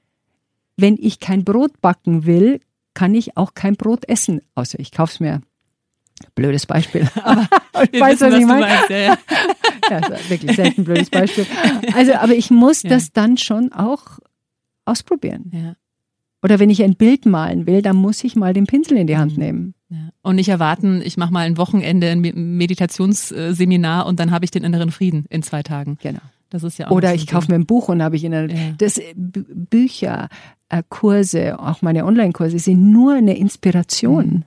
Wenn 0.77 0.97
ich 0.99 1.19
kein 1.19 1.43
Brot 1.43 1.81
backen 1.81 2.25
will, 2.25 2.59
kann 2.93 3.15
ich 3.15 3.37
auch 3.37 3.53
kein 3.53 3.75
Brot 3.75 4.07
essen, 4.07 4.41
außer 4.55 4.79
ich 4.79 4.91
kauf's 4.91 5.19
mir. 5.19 5.41
Blödes 6.33 6.65
Beispiel, 6.65 7.07
aber 7.23 7.47
ich 7.91 7.99
weiß, 7.99 8.21
wissen, 8.21 8.31
was 8.31 8.39
ich 8.39 8.45
meine. 8.45 8.65
Meinst, 8.65 8.89
ja, 8.89 8.97
ja. 8.97 9.17
ja, 9.89 10.29
wirklich 10.29 10.55
selten 10.55 10.83
blödes 10.83 11.09
Beispiel. 11.11 11.45
Also, 11.93 12.13
aber 12.15 12.33
ich 12.33 12.49
muss 12.51 12.83
ja. 12.83 12.89
das 12.89 13.11
dann 13.11 13.37
schon 13.37 13.71
auch 13.71 14.19
ausprobieren. 14.87 15.51
Ja. 15.53 15.75
Oder 16.43 16.59
wenn 16.59 16.69
ich 16.69 16.83
ein 16.83 16.95
Bild 16.95 17.25
malen 17.25 17.65
will, 17.65 17.81
dann 17.81 17.95
muss 17.95 18.23
ich 18.23 18.35
mal 18.35 18.53
den 18.53 18.67
Pinsel 18.67 18.97
in 18.97 19.07
die 19.07 19.17
Hand 19.17 19.33
mhm. 19.33 19.43
nehmen. 19.43 19.73
Ja. 19.89 20.09
Und 20.21 20.35
nicht 20.35 20.49
erwarten, 20.49 21.01
ich 21.03 21.17
mache 21.17 21.33
mal 21.33 21.45
ein 21.45 21.57
Wochenende 21.57 22.09
ein 22.09 22.21
Meditationsseminar 22.21 24.05
und 24.05 24.19
dann 24.19 24.31
habe 24.31 24.45
ich 24.45 24.51
den 24.51 24.63
inneren 24.63 24.91
Frieden 24.91 25.25
in 25.29 25.43
zwei 25.43 25.63
Tagen. 25.63 25.97
Genau. 26.01 26.19
Das 26.49 26.63
ist 26.63 26.77
ja 26.77 26.87
auch 26.87 26.91
Oder 26.91 27.13
ich 27.13 27.27
kaufe 27.27 27.51
mir 27.51 27.55
ein 27.55 27.65
Buch 27.65 27.89
und 27.89 28.01
habe 28.01 28.15
ich 28.15 28.23
in 28.23 28.31
der, 28.31 28.49
ja. 28.49 28.55
das 28.77 29.01
Bücher, 29.15 30.29
äh, 30.69 30.83
Kurse, 30.87 31.59
auch 31.59 31.81
meine 31.81 32.05
Online-Kurse 32.05 32.59
sind 32.59 32.91
nur 32.91 33.15
eine 33.15 33.37
Inspiration. 33.37 34.25
Mhm. 34.25 34.43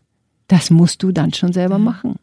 Das 0.49 0.71
musst 0.71 1.03
du 1.03 1.13
dann 1.13 1.33
schon 1.33 1.53
selber 1.53 1.77
ja. 1.77 1.81
machen. 1.81 2.17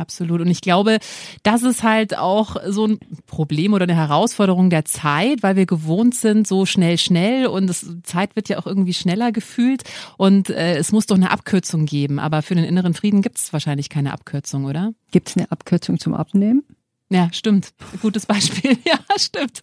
Ja. 0.00 0.10
Absolut. 0.10 0.40
Und 0.40 0.48
ich 0.48 0.60
glaube, 0.60 0.98
das 1.42 1.62
ist 1.62 1.82
halt 1.82 2.16
auch 2.16 2.56
so 2.66 2.86
ein 2.86 2.98
Problem 3.26 3.74
oder 3.74 3.84
eine 3.84 3.94
Herausforderung 3.94 4.70
der 4.70 4.84
Zeit, 4.84 5.42
weil 5.42 5.56
wir 5.56 5.66
gewohnt 5.66 6.14
sind, 6.14 6.46
so 6.46 6.66
schnell, 6.66 6.98
schnell 6.98 7.46
und 7.46 7.66
das, 7.68 7.86
Zeit 8.02 8.34
wird 8.34 8.48
ja 8.48 8.58
auch 8.58 8.66
irgendwie 8.66 8.94
schneller 8.94 9.30
gefühlt 9.30 9.84
und 10.16 10.50
äh, 10.50 10.76
es 10.76 10.92
muss 10.92 11.06
doch 11.06 11.16
eine 11.16 11.30
Abkürzung 11.30 11.86
geben. 11.86 12.18
Aber 12.18 12.42
für 12.42 12.54
den 12.54 12.64
inneren 12.64 12.94
Frieden 12.94 13.22
gibt 13.22 13.38
es 13.38 13.52
wahrscheinlich 13.52 13.88
keine 13.88 14.12
Abkürzung, 14.12 14.64
oder? 14.64 14.92
Gibt 15.10 15.28
es 15.28 15.36
eine 15.36 15.50
Abkürzung 15.50 15.98
zum 15.98 16.14
Abnehmen? 16.14 16.64
Ja, 17.10 17.28
stimmt. 17.32 17.72
Gutes 18.02 18.26
Beispiel. 18.26 18.78
Ja, 18.84 18.98
stimmt. 19.16 19.62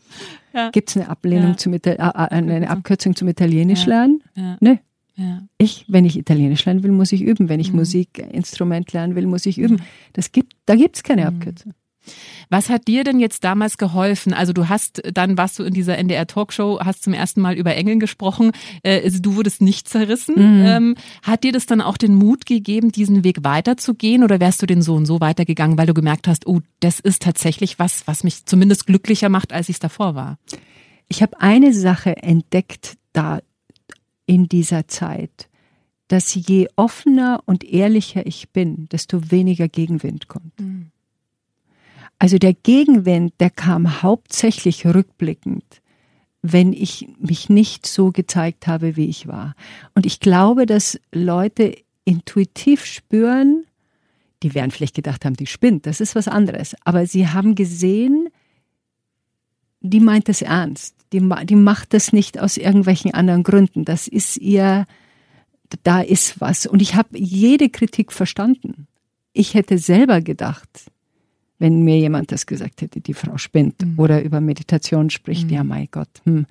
Ja. 0.53 0.69
Gibt 0.69 0.89
es 0.89 0.97
eine 0.97 1.09
Ablehnung 1.09 1.51
ja. 1.51 1.57
zum 1.57 1.73
Ital 1.73 1.93
äh, 1.93 1.97
äh 1.97 2.37
eine 2.37 2.69
Abkürzung 2.69 3.15
zum 3.15 3.27
Italienisch 3.27 3.85
lernen? 3.85 4.23
Ja. 4.35 4.57
Ne? 4.59 4.79
Ja. 5.17 5.41
Ich, 5.57 5.85
wenn 5.87 6.05
ich 6.05 6.17
Italienisch 6.17 6.63
lernen 6.65 6.83
will, 6.83 6.91
muss 6.91 7.11
ich 7.11 7.23
üben. 7.23 7.49
Wenn 7.49 7.59
ich 7.59 7.71
mhm. 7.71 7.79
Musikinstrument 7.79 8.93
lernen 8.93 9.15
will, 9.15 9.25
muss 9.25 9.45
ich 9.45 9.57
üben. 9.57 9.81
Das 10.13 10.31
gibt, 10.31 10.53
da 10.65 10.75
gibt's 10.75 11.03
keine 11.03 11.21
mhm. 11.21 11.27
Abkürzung. 11.27 11.73
Was 12.49 12.69
hat 12.69 12.87
dir 12.87 13.03
denn 13.03 13.19
jetzt 13.19 13.43
damals 13.43 13.77
geholfen? 13.77 14.33
Also 14.33 14.53
du 14.53 14.69
hast 14.69 15.01
dann 15.13 15.37
warst 15.37 15.59
du 15.59 15.63
in 15.63 15.73
dieser 15.73 15.97
NDR 15.97 16.25
Talkshow, 16.25 16.79
hast 16.79 17.03
zum 17.03 17.13
ersten 17.13 17.41
Mal 17.41 17.55
über 17.55 17.75
Engeln 17.75 17.99
gesprochen. 17.99 18.51
Also 18.83 19.19
du 19.19 19.35
wurdest 19.35 19.61
nicht 19.61 19.89
zerrissen. 19.89 20.35
Mhm. 20.35 20.65
Ähm, 20.65 20.95
hat 21.23 21.43
dir 21.43 21.51
das 21.51 21.65
dann 21.65 21.81
auch 21.81 21.97
den 21.97 22.15
Mut 22.15 22.45
gegeben, 22.45 22.93
diesen 22.93 23.25
Weg 23.25 23.43
weiterzugehen, 23.43 24.23
oder 24.23 24.39
wärst 24.39 24.61
du 24.61 24.65
den 24.65 24.81
so 24.81 24.95
und 24.95 25.05
so 25.05 25.19
weitergegangen, 25.19 25.77
weil 25.77 25.87
du 25.87 25.93
gemerkt 25.93 26.27
hast, 26.27 26.47
oh, 26.47 26.61
das 26.79 26.99
ist 26.99 27.21
tatsächlich 27.21 27.79
was, 27.79 28.07
was 28.07 28.23
mich 28.23 28.45
zumindest 28.45 28.87
glücklicher 28.87 29.29
macht, 29.29 29.51
als 29.51 29.67
ich 29.67 29.75
es 29.75 29.79
davor 29.79 30.15
war? 30.15 30.37
Ich 31.09 31.21
habe 31.21 31.41
eine 31.41 31.73
Sache 31.73 32.17
entdeckt 32.17 32.97
da 33.13 33.39
in 34.27 34.47
dieser 34.47 34.87
Zeit, 34.87 35.49
dass 36.07 36.35
je 36.35 36.67
offener 36.75 37.41
und 37.45 37.63
ehrlicher 37.63 38.25
ich 38.27 38.49
bin, 38.49 38.87
desto 38.89 39.31
weniger 39.31 39.67
Gegenwind 39.67 40.27
kommt. 40.27 40.59
Mhm. 40.59 40.91
Also 42.19 42.37
der 42.37 42.53
Gegenwind, 42.53 43.33
der 43.39 43.49
kam 43.49 44.01
hauptsächlich 44.01 44.85
rückblickend, 44.85 45.81
wenn 46.41 46.73
ich 46.73 47.07
mich 47.19 47.49
nicht 47.49 47.85
so 47.85 48.11
gezeigt 48.11 48.67
habe, 48.67 48.95
wie 48.95 49.07
ich 49.07 49.27
war. 49.27 49.55
Und 49.93 50.05
ich 50.05 50.19
glaube, 50.19 50.65
dass 50.65 50.99
Leute 51.11 51.75
intuitiv 52.05 52.85
spüren, 52.85 53.65
die 54.43 54.53
werden 54.55 54.71
vielleicht 54.71 54.95
gedacht 54.95 55.25
haben, 55.25 55.35
die 55.35 55.47
spinnt, 55.47 55.85
das 55.85 55.99
ist 55.99 56.15
was 56.15 56.27
anderes. 56.27 56.75
Aber 56.85 57.05
sie 57.05 57.27
haben 57.27 57.55
gesehen, 57.55 58.29
die 59.81 59.99
meint 59.99 60.29
es 60.29 60.41
ernst. 60.41 60.95
Die, 61.13 61.21
die 61.45 61.55
macht 61.55 61.93
das 61.93 62.13
nicht 62.13 62.39
aus 62.39 62.57
irgendwelchen 62.57 63.13
anderen 63.13 63.43
Gründen. 63.43 63.85
Das 63.85 64.07
ist 64.07 64.37
ihr, 64.37 64.85
da 65.83 66.01
ist 66.01 66.41
was. 66.41 66.65
Und 66.65 66.81
ich 66.81 66.95
habe 66.95 67.17
jede 67.17 67.69
Kritik 67.69 68.11
verstanden. 68.11 68.87
Ich 69.33 69.53
hätte 69.53 69.77
selber 69.77 70.21
gedacht, 70.21 70.91
wenn 71.59 71.83
mir 71.83 71.97
jemand 71.97 72.31
das 72.31 72.45
gesagt 72.45 72.81
hätte, 72.81 73.01
die 73.01 73.13
Frau 73.13 73.37
spinnt 73.37 73.81
mhm. 73.83 73.97
oder 73.97 74.21
über 74.21 74.41
Meditation 74.41 75.09
spricht, 75.09 75.45
mhm. 75.47 75.53
ja 75.53 75.63
mein 75.63 75.87
Gott. 75.91 76.09
Hm. 76.25 76.35
Mhm. 76.35 76.47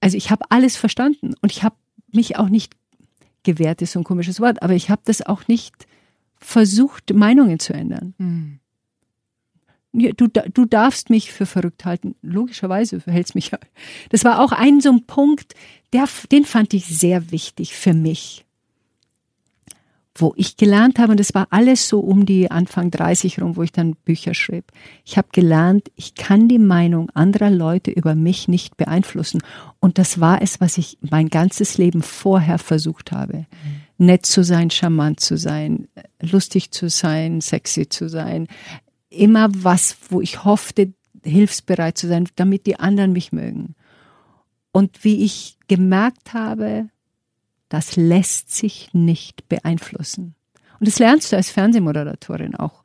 Also 0.00 0.16
ich 0.16 0.30
habe 0.30 0.44
alles 0.50 0.76
verstanden 0.76 1.34
und 1.40 1.50
ich 1.50 1.62
habe 1.62 1.76
mich 2.12 2.36
auch 2.36 2.48
nicht 2.48 2.74
gewehrt, 3.42 3.82
ist 3.82 3.92
so 3.92 4.00
ein 4.00 4.04
komisches 4.04 4.40
Wort, 4.40 4.62
aber 4.62 4.74
ich 4.74 4.90
habe 4.90 5.02
das 5.04 5.22
auch 5.22 5.48
nicht 5.48 5.86
versucht, 6.36 7.14
Meinungen 7.14 7.58
zu 7.58 7.72
ändern. 7.72 8.14
Du, 9.94 10.26
du 10.26 10.64
darfst 10.64 11.08
mich 11.08 11.32
für 11.32 11.46
verrückt 11.46 11.84
halten. 11.84 12.16
Logischerweise 12.20 13.00
verhältst 13.00 13.36
mich. 13.36 13.52
Das 14.10 14.24
war 14.24 14.40
auch 14.40 14.50
ein 14.50 14.80
so 14.80 14.90
ein 14.90 15.06
Punkt, 15.06 15.54
der, 15.92 16.08
den 16.32 16.44
fand 16.44 16.74
ich 16.74 16.86
sehr 16.86 17.30
wichtig 17.30 17.74
für 17.74 17.94
mich. 17.94 18.44
Wo 20.16 20.32
ich 20.36 20.56
gelernt 20.56 20.98
habe, 20.98 21.12
und 21.12 21.20
das 21.20 21.34
war 21.34 21.46
alles 21.50 21.88
so 21.88 22.00
um 22.00 22.26
die 22.26 22.50
Anfang 22.50 22.90
30 22.90 23.40
rum, 23.40 23.56
wo 23.56 23.62
ich 23.62 23.72
dann 23.72 23.94
Bücher 24.04 24.34
schrieb. 24.34 24.64
Ich 25.04 25.16
habe 25.16 25.28
gelernt, 25.32 25.90
ich 25.94 26.14
kann 26.14 26.48
die 26.48 26.58
Meinung 26.58 27.10
anderer 27.10 27.50
Leute 27.50 27.92
über 27.92 28.16
mich 28.16 28.48
nicht 28.48 28.76
beeinflussen. 28.76 29.42
Und 29.78 29.98
das 29.98 30.20
war 30.20 30.42
es, 30.42 30.60
was 30.60 30.76
ich 30.76 30.98
mein 31.02 31.28
ganzes 31.28 31.78
Leben 31.78 32.02
vorher 32.02 32.58
versucht 32.58 33.12
habe. 33.12 33.38
Mhm 33.38 33.84
nett 33.98 34.26
zu 34.26 34.42
sein, 34.42 34.70
charmant 34.70 35.20
zu 35.20 35.36
sein, 35.36 35.88
lustig 36.20 36.70
zu 36.70 36.88
sein, 36.88 37.40
sexy 37.40 37.88
zu 37.88 38.08
sein, 38.08 38.48
immer 39.14 39.48
was, 39.52 39.96
wo 40.10 40.20
ich 40.20 40.44
hoffte, 40.44 40.92
hilfsbereit 41.22 41.96
zu 41.96 42.06
sein, 42.06 42.28
damit 42.36 42.66
die 42.66 42.78
anderen 42.78 43.12
mich 43.12 43.32
mögen. 43.32 43.74
Und 44.72 45.04
wie 45.04 45.24
ich 45.24 45.56
gemerkt 45.68 46.34
habe, 46.34 46.88
das 47.68 47.96
lässt 47.96 48.54
sich 48.54 48.90
nicht 48.92 49.48
beeinflussen. 49.48 50.34
Und 50.78 50.88
das 50.88 50.98
lernst 50.98 51.32
du 51.32 51.36
als 51.36 51.50
Fernsehmoderatorin 51.50 52.54
auch. 52.54 52.82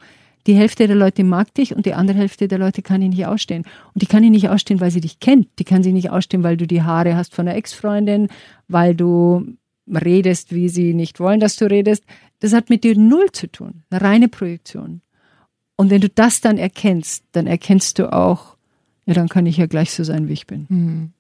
Die 0.48 0.56
Hälfte 0.56 0.88
der 0.88 0.96
Leute 0.96 1.24
mag 1.24 1.54
dich 1.54 1.76
und 1.76 1.86
die 1.86 1.94
andere 1.94 2.18
Hälfte 2.18 2.48
der 2.48 2.58
Leute 2.58 2.82
kann 2.82 3.02
ich 3.02 3.10
nicht 3.10 3.26
ausstehen. 3.26 3.66
Und 3.94 4.02
die 4.02 4.06
kann 4.06 4.24
ich 4.24 4.32
nicht 4.32 4.50
ausstehen, 4.50 4.80
weil 4.80 4.92
sie 4.92 5.02
dich 5.02 5.20
kennt. 5.20 5.48
Die 5.60 5.64
kann 5.64 5.84
sie 5.84 5.92
nicht 5.92 6.10
ausstehen, 6.10 6.44
weil 6.44 6.58
du 6.58 6.66
die 6.66 6.82
Haare 6.82 7.16
hast 7.16 7.36
von 7.36 7.48
einer 7.48 7.58
Ex-Freundin, 7.58 8.30
weil 8.68 8.96
du 8.96 9.58
redest, 9.88 10.54
wie 10.54 10.70
sie 10.70 10.94
nicht 10.94 11.20
wollen, 11.20 11.40
dass 11.40 11.56
du 11.58 11.66
redest. 11.66 12.04
Das 12.40 12.54
hat 12.54 12.70
mit 12.70 12.84
dir 12.84 12.98
null 12.98 13.32
zu 13.32 13.48
tun. 13.52 13.84
Eine 13.90 14.02
reine 14.02 14.30
Projektion. 14.30 15.02
Und 15.80 15.90
wenn 15.92 16.02
du 16.02 16.10
das 16.10 16.42
dann 16.42 16.58
erkennst, 16.58 17.24
dann 17.32 17.48
erkennst 17.48 18.00
du 18.00 18.12
auch, 18.12 18.58
ja, 19.06 19.14
dann 19.14 19.30
kann 19.30 19.46
ich 19.46 19.56
ja 19.56 19.66
gleich 19.66 19.92
so 19.92 20.04
sein, 20.04 20.28
wie 20.28 20.34
ich 20.34 20.46
bin. 20.46 20.66
Mhm. 20.68 21.12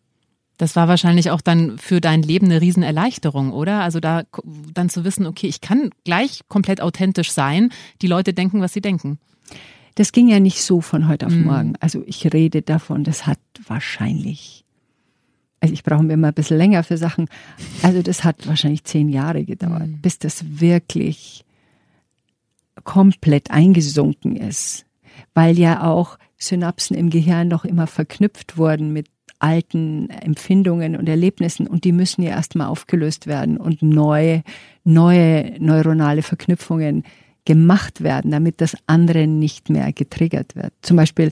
Das 0.57 0.75
war 0.75 0.89
wahrscheinlich 0.89 1.31
auch 1.31 1.39
dann 1.39 1.77
für 1.77 2.01
dein 2.01 2.23
Leben 2.23 2.47
eine 2.47 2.59
Riesenerleichterung, 2.59 3.53
oder? 3.53 3.79
Also 3.79 4.01
da 4.01 4.23
dann 4.73 4.89
zu 4.89 5.05
wissen, 5.05 5.25
okay, 5.27 5.47
ich 5.47 5.61
kann 5.61 5.91
gleich 6.03 6.41
komplett 6.49 6.81
authentisch 6.81 7.31
sein. 7.31 7.69
Die 8.01 8.07
Leute 8.07 8.33
denken, 8.33 8.59
was 8.59 8.73
sie 8.73 8.81
denken. 8.81 9.17
Das 9.95 10.11
ging 10.11 10.27
ja 10.27 10.41
nicht 10.41 10.61
so 10.61 10.81
von 10.81 11.07
heute 11.07 11.27
auf 11.27 11.33
mhm. 11.33 11.45
morgen. 11.45 11.73
Also 11.79 12.03
ich 12.05 12.33
rede 12.33 12.61
davon, 12.61 13.05
das 13.05 13.25
hat 13.25 13.39
wahrscheinlich, 13.65 14.65
also 15.61 15.73
ich 15.73 15.83
brauche 15.83 16.03
mir 16.03 16.15
immer 16.15 16.27
ein 16.27 16.33
bisschen 16.33 16.57
länger 16.57 16.83
für 16.83 16.97
Sachen. 16.97 17.29
Also 17.81 18.01
das 18.01 18.25
hat 18.25 18.45
wahrscheinlich 18.45 18.83
zehn 18.83 19.07
Jahre 19.07 19.45
gedauert, 19.45 19.87
mhm. 19.87 20.01
bis 20.01 20.19
das 20.19 20.59
wirklich 20.59 21.45
komplett 22.83 23.51
eingesunken 23.51 24.35
ist, 24.35 24.85
weil 25.33 25.57
ja 25.57 25.83
auch 25.83 26.17
Synapsen 26.37 26.95
im 26.95 27.09
Gehirn 27.09 27.47
noch 27.47 27.65
immer 27.65 27.87
verknüpft 27.87 28.57
wurden 28.57 28.93
mit 28.93 29.07
alten 29.39 30.09
Empfindungen 30.09 30.95
und 30.95 31.07
Erlebnissen 31.07 31.67
und 31.67 31.85
die 31.85 31.93
müssen 31.93 32.21
ja 32.21 32.31
erstmal 32.31 32.67
aufgelöst 32.67 33.25
werden 33.25 33.57
und 33.57 33.81
neue, 33.81 34.43
neue 34.83 35.55
neuronale 35.59 36.21
Verknüpfungen 36.21 37.03
gemacht 37.45 38.01
werden, 38.01 38.31
damit 38.31 38.61
das 38.61 38.75
andere 38.85 39.27
nicht 39.27 39.69
mehr 39.69 39.93
getriggert 39.93 40.55
wird. 40.55 40.73
Zum 40.81 40.97
Beispiel, 40.97 41.31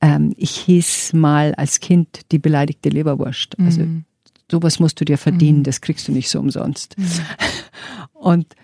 ähm, 0.00 0.32
ich 0.36 0.56
hieß 0.56 1.12
mal 1.12 1.54
als 1.56 1.80
Kind 1.80 2.20
die 2.30 2.38
beleidigte 2.38 2.88
Leberwurst. 2.88 3.58
Also 3.58 3.82
mhm. 3.82 4.04
sowas 4.50 4.78
musst 4.78 5.00
du 5.00 5.04
dir 5.04 5.18
verdienen, 5.18 5.58
mhm. 5.58 5.64
das 5.64 5.80
kriegst 5.80 6.06
du 6.06 6.12
nicht 6.12 6.30
so 6.30 6.38
umsonst. 6.38 6.96
Mhm. 6.96 7.08
Und 8.12 8.54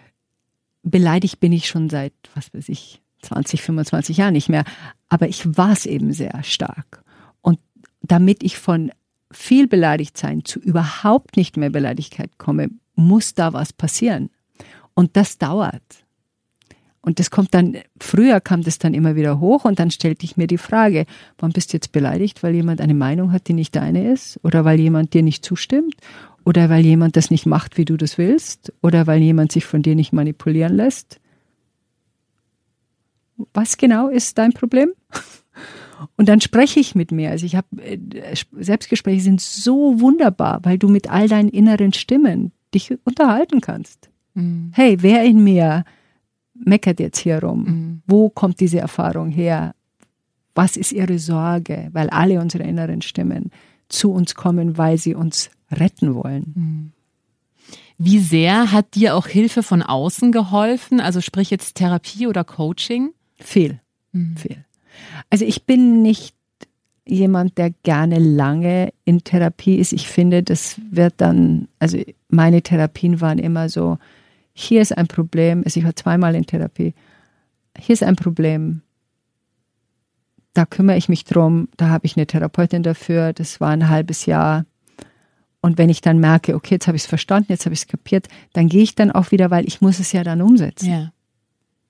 beleidigt 0.83 1.41
bin 1.41 1.53
ich 1.53 1.67
schon 1.69 1.91
seit, 1.91 2.13
was 2.35 2.53
weiß 2.55 2.69
ich, 2.69 3.03
20, 3.23 3.63
25 3.63 4.17
Jahren 4.17 4.33
nicht 4.33 4.49
mehr. 4.49 4.65
Aber 5.09 5.29
ich 5.29 5.57
war 5.57 5.73
es 5.73 5.87
eben 5.87 6.13
sehr 6.13 6.43
stark. 6.43 7.03
Und 7.43 7.59
damit 8.03 8.43
ich 8.43 8.59
von 8.59 8.91
viel 9.33 9.67
beleidigt 9.67 10.17
sein 10.17 10.45
zu 10.45 10.59
überhaupt 10.59 11.37
nicht 11.37 11.57
mehr 11.57 11.71
Beleidigkeit 11.71 12.39
komme, 12.39 12.71
muss 12.95 13.35
da 13.35 13.53
was 13.53 13.73
passieren. 13.73 14.31
Und 14.95 15.17
das 15.17 15.39
dauert. 15.39 16.05
Und 17.03 17.19
das 17.19 17.31
kommt 17.31 17.55
dann, 17.55 17.79
früher 17.99 18.41
kam 18.41 18.63
das 18.63 18.79
dann 18.79 18.93
immer 18.93 19.17
wieder 19.17 19.41
hoch 19.41 19.65
und 19.65 19.79
dann 19.79 19.91
stellte 19.91 20.25
ich 20.27 20.37
mir 20.37 20.47
die 20.47 20.59
Frage, 20.59 21.07
wann 21.39 21.53
bist 21.53 21.73
du 21.73 21.79
jetzt 21.79 21.93
beleidigt, 21.93 22.43
weil 22.43 22.55
jemand 22.55 22.83
eine 22.83 22.93
Meinung 22.93 23.33
hat, 23.33 23.49
die 23.49 23.55
nicht 23.55 23.75
deine 23.75 24.13
ist? 24.13 24.39
Oder 24.43 24.67
weil 24.67 24.79
jemand 24.79 25.15
dir 25.15 25.23
nicht 25.23 25.43
zustimmt? 25.43 25.95
Oder 26.45 26.71
weil 26.71 26.85
jemand 26.85 27.17
das 27.17 27.31
nicht 27.31 27.47
macht, 27.47 27.77
wie 27.77 27.85
du 27.85 27.97
das 27.97 28.19
willst? 28.19 28.73
Oder 28.83 29.07
weil 29.07 29.21
jemand 29.21 29.53
sich 29.53 29.65
von 29.65 29.83
dir 29.83 29.95
nicht 29.95 30.13
manipulieren 30.13 30.75
lässt? 30.75 31.21
Was 33.55 33.77
genau 33.77 34.09
ist 34.09 34.39
dein 34.39 34.53
Problem? 34.53 34.93
Und 36.17 36.29
dann 36.29 36.41
spreche 36.41 36.81
ich 36.81 36.95
mit 36.95 37.13
mir. 37.13 37.31
Also 37.31 37.45
ich 37.45 37.57
habe 37.57 37.69
äh, 37.83 37.99
Selbstgespräche 38.59 39.21
sind 39.21 39.41
so 39.41 40.01
wunderbar, 40.01 40.61
weil 40.63 40.79
du 40.79 40.89
mit 40.89 41.11
all 41.11 41.29
deinen 41.29 41.51
inneren 41.51 41.93
Stimmen 41.93 42.53
dich 42.75 42.97
unterhalten 43.05 43.61
kannst. 43.61 44.11
Mhm. 44.35 44.73
Hey, 44.75 44.97
wer 45.01 45.25
in 45.25 45.43
mir 45.45 45.85
meckert 46.55 47.01
jetzt 47.01 47.19
hier 47.19 47.43
rum? 47.43 47.65
Mhm. 47.65 48.03
Wo 48.07 48.31
kommt 48.31 48.61
diese 48.61 48.79
Erfahrung 48.79 49.31
her? 49.31 49.75
Was 50.55 50.77
ist 50.77 50.93
ihre 50.93 51.19
Sorge? 51.19 51.89
Weil 51.93 52.11
alle 52.11 52.41
unsere 52.41 52.65
inneren 52.65 53.03
Stimmen 53.03 53.51
zu 53.89 54.13
uns 54.13 54.35
kommen, 54.35 54.79
weil 54.79 54.99
sie 54.99 55.15
uns 55.15 55.51
retten 55.71 56.15
wollen. 56.15 56.53
Mhm. 56.55 56.93
Wie 57.99 58.19
sehr 58.19 58.73
hat 58.73 58.95
dir 58.95 59.15
auch 59.15 59.27
Hilfe 59.27 59.63
von 59.63 59.83
außen 59.83 60.33
geholfen? 60.33 61.01
Also 61.01 61.21
sprich 61.21 61.51
jetzt 61.51 61.75
Therapie 61.75 62.27
oder 62.27 62.45
Coaching? 62.45 63.11
Viel, 63.39 63.81
mhm. 64.13 64.37
viel. 64.37 64.65
Also 65.29 65.45
ich 65.45 65.65
bin 65.65 66.03
nicht 66.03 66.35
jemand, 67.07 67.59
der 67.59 67.71
gerne 67.83 68.19
lange 68.19 68.93
in 69.05 69.25
Therapie 69.25 69.77
ist. 69.77 69.93
Ich 69.93 70.09
finde, 70.09 70.43
das 70.43 70.81
wird 70.91 71.15
dann, 71.19 71.69
also 71.79 71.99
meine 72.29 72.63
Therapien 72.63 73.21
waren 73.21 73.39
immer 73.39 73.69
so, 73.69 73.99
hier 74.53 74.81
ist 74.81 74.97
ein 74.97 75.09
Problem, 75.09 75.63
also 75.65 75.81
ich 75.81 75.87
war 75.87 75.97
zweimal 75.97 76.35
in 76.35 76.47
Therapie, 76.47 76.95
hier 77.79 77.93
ist 77.93 78.03
ein 78.03 78.17
Problem, 78.17 78.83
da 80.55 80.67
kümmere 80.67 80.97
ich 80.97 81.09
mich 81.09 81.25
drum, 81.25 81.69
da 81.77 81.89
habe 81.89 82.07
ich 82.07 82.17
eine 82.17 82.27
Therapeutin 82.27 82.83
dafür, 82.83 83.33
das 83.33 83.61
war 83.61 83.71
ein 83.71 83.89
halbes 83.89 84.27
Jahr. 84.27 84.65
Und 85.63 85.79
wenn 85.79 85.91
ich 85.91 86.01
dann 86.01 86.19
merke, 86.19 86.55
okay, 86.55 86.77
jetzt 86.77 86.87
habe 86.87 86.97
ich 86.97 87.03
es 87.03 87.09
verstanden, 87.09 87.53
jetzt 87.53 87.67
habe 87.67 87.75
ich 87.75 87.81
es 87.81 87.87
kapiert, 87.87 88.29
dann 88.53 88.69
gehe 88.69 88.83
ich 88.83 88.95
dann 88.95 89.11
auch 89.11 89.31
wieder, 89.31 89.51
weil 89.51 89.67
ich 89.67 89.81
muss 89.81 89.99
es 89.99 90.13
ja 90.13 90.25
dann 90.25 90.41
umsetzen. 90.41 90.91
Ja. 90.91 91.13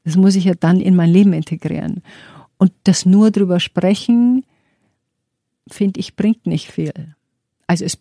Das 0.05 0.17
muss 0.17 0.35
ich 0.35 0.45
ja 0.45 0.55
dann 0.55 0.81
in 0.81 0.97
mein 0.97 1.11
Leben 1.11 1.33
integrieren. 1.33 2.03
Und 2.59 2.73
das 2.85 3.07
nur 3.07 3.31
drüber 3.31 3.61
sprechen, 3.61 4.45
finde 5.69 6.01
ich, 6.01 6.17
bringt 6.17 6.47
nicht 6.47 6.71
viel. 6.71 7.15
Also 7.67 7.85
es, 7.85 7.99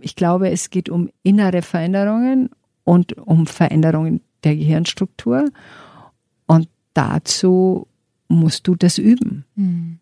ich 0.00 0.14
glaube, 0.14 0.50
es 0.50 0.70
geht 0.70 0.88
um 0.88 1.10
innere 1.22 1.62
Veränderungen 1.62 2.50
und 2.84 3.18
um 3.18 3.46
Veränderungen 3.46 4.20
der 4.44 4.56
Gehirnstruktur. 4.56 5.50
Und 6.46 6.68
dazu 6.94 7.88
musst 8.28 8.66
du 8.68 8.76
das 8.76 8.98
üben. 8.98 9.44
Mhm. 9.56 9.98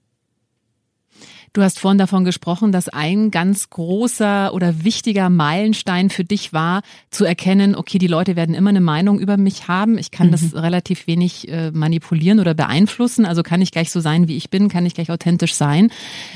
Du 1.57 1.63
hast 1.63 1.79
vorhin 1.79 1.97
davon 1.97 2.27
gesprochen, 2.27 2.71
dass 2.71 2.91
ein 2.91 3.31
ganz 3.31 3.71
großer 3.71 4.53
oder 4.53 4.85
wichtiger 4.85 5.31
Meilenstein 5.31 6.11
für 6.11 6.23
dich 6.23 6.53
war, 6.53 6.83
zu 7.09 7.25
erkennen, 7.25 7.75
okay, 7.75 7.97
die 7.97 8.09
Leute 8.09 8.37
werden 8.37 8.55
immer 8.55 8.69
eine 8.69 8.83
Meinung 8.83 9.19
über 9.19 9.39
mich 9.39 9.67
haben. 9.67 9.97
Ich 9.97 10.11
kann 10.11 10.27
mhm. 10.27 10.33
das 10.33 10.55
relativ 10.55 11.07
wenig 11.07 11.49
äh, 11.49 11.71
manipulieren 11.71 12.41
oder 12.41 12.53
beeinflussen. 12.53 13.25
Also 13.25 13.43
kann 13.43 13.63
ich 13.63 13.71
gleich 13.71 13.91
so 13.91 14.01
sein, 14.01 14.29
wie 14.29 14.37
ich 14.37 14.51
bin, 14.51 14.69
kann 14.69 14.85
ich 14.85 14.93
gleich 14.93 15.11
authentisch 15.11 15.55
sein. 15.55 15.91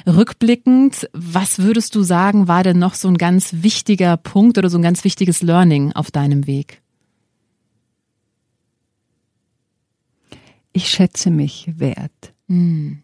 Rückblickend, 0.06 1.06
was 1.12 1.58
würdest 1.58 1.94
du 1.94 2.02
sagen, 2.02 2.48
war 2.48 2.62
denn 2.62 2.78
noch 2.78 2.94
so 2.94 3.06
ein 3.08 3.18
ganz 3.18 3.56
wichtiger 3.58 4.16
Punkt 4.16 4.56
oder 4.56 4.70
so 4.70 4.78
ein 4.78 4.82
ganz 4.82 5.04
wichtiges 5.04 5.42
Learning 5.42 5.92
auf 5.92 6.10
deinem 6.10 6.46
Weg? 6.46 6.80
Ich 10.72 10.88
schätze 10.88 11.30
mich 11.30 11.70
wert. 11.76 12.32
Mhm 12.46 13.02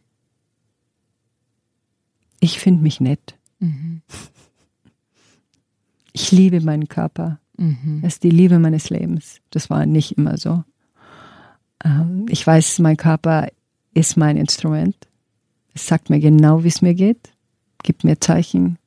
ich 2.40 2.58
finde 2.58 2.82
mich 2.82 3.00
nett. 3.00 3.36
Mhm. 3.58 4.02
Ich 6.12 6.32
liebe 6.32 6.60
meinen 6.60 6.88
Körper. 6.88 7.38
Mhm. 7.56 8.00
Das 8.02 8.14
ist 8.14 8.22
die 8.22 8.30
Liebe 8.30 8.58
meines 8.58 8.90
Lebens. 8.90 9.40
Das 9.50 9.70
war 9.70 9.86
nicht 9.86 10.12
immer 10.18 10.36
so. 10.36 10.64
Ähm, 11.84 12.26
ich 12.28 12.46
weiß, 12.46 12.78
mein 12.80 12.96
Körper 12.96 13.48
ist 13.94 14.16
mein 14.16 14.36
Instrument. 14.36 14.96
Es 15.74 15.86
sagt 15.86 16.10
mir 16.10 16.20
genau, 16.20 16.64
wie 16.64 16.68
es 16.68 16.82
mir 16.82 16.94
geht, 16.94 17.32
gibt 17.82 18.04
mir 18.04 18.20
Zeichen 18.20 18.78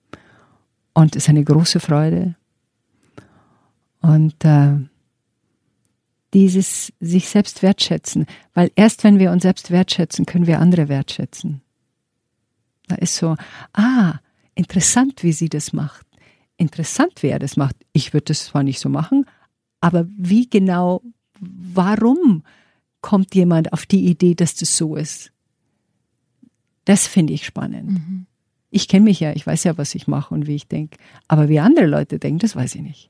und 0.94 1.16
ist 1.16 1.30
eine 1.30 1.44
große 1.44 1.80
Freude. 1.80 2.36
Und 4.02 4.44
äh, 4.44 4.78
dieses 6.34 6.94
sich 7.00 7.28
selbst 7.28 7.64
wertschätzen, 7.64 8.26
weil 8.54 8.72
erst 8.76 9.04
wenn 9.04 9.20
wir 9.20 9.32
uns 9.32 9.44
selbst 9.44 9.72
wertschätzen, 9.72 10.26
können 10.26 10.48
wir 10.48 10.60
andere 10.60 10.90
wertschätzen. 10.90 11.62
Da 12.90 12.96
ist 12.96 13.16
so, 13.16 13.38
ah, 13.74 14.16
interessant, 14.56 15.24
wie 15.24 15.32
sie 15.32 15.48
das 15.48 15.72
macht. 15.72 16.06
Interessant, 16.58 17.24
wie 17.24 17.28
er 17.28 17.40
das 17.40 17.56
macht. 17.56 17.76
Ich 17.94 18.14
würde 18.14 18.26
das 18.26 18.46
zwar 18.46 18.64
nicht 18.64 18.80
so 18.80 18.90
machen, 18.90 19.26
aber 19.80 20.06
wie 20.18 20.50
genau, 20.50 21.02
warum 21.40 22.44
kommt 23.00 23.34
jemand 23.34 23.72
auf 23.72 23.86
die 23.86 24.08
Idee, 24.08 24.36
dass 24.36 24.56
das 24.56 24.76
so 24.76 24.98
ist? 24.98 25.32
Das 26.84 27.08
finde 27.08 27.34
ich 27.34 27.46
spannend. 27.46 27.92
Mhm. 27.92 28.26
Ich 28.72 28.88
kenne 28.88 29.06
mich 29.06 29.20
ja, 29.20 29.32
ich 29.32 29.48
weiß 29.48 29.64
ja, 29.64 29.78
was 29.78 29.96
ich 29.96 30.08
mache 30.08 30.34
und 30.34 30.48
wie 30.48 30.56
ich 30.56 30.68
denke. 30.68 30.98
Aber 31.28 31.48
wie 31.48 31.60
andere 31.60 31.86
Leute 31.86 32.20
denken, 32.20 32.40
das 32.40 32.56
weiß 32.56 32.76
ich 32.76 32.82
nicht. 32.82 33.10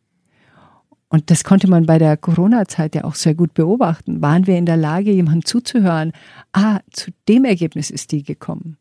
Und 1.10 1.32
das 1.32 1.44
konnte 1.44 1.68
man 1.68 1.88
bei 1.88 1.98
der 1.98 2.18
Corona-Zeit 2.18 2.94
ja 2.94 3.04
auch 3.04 3.16
sehr 3.16 3.34
gut 3.34 3.56
beobachten. 3.56 4.22
Waren 4.22 4.46
wir 4.46 4.58
in 4.58 4.68
der 4.68 4.78
Lage, 4.78 5.12
jemandem 5.12 5.44
zuzuhören? 5.44 6.12
Ah, 6.54 6.82
zu 6.92 7.12
dem 7.28 7.46
Ergebnis 7.46 7.90
ist 7.90 8.12
die 8.12 8.22
gekommen. 8.22 8.78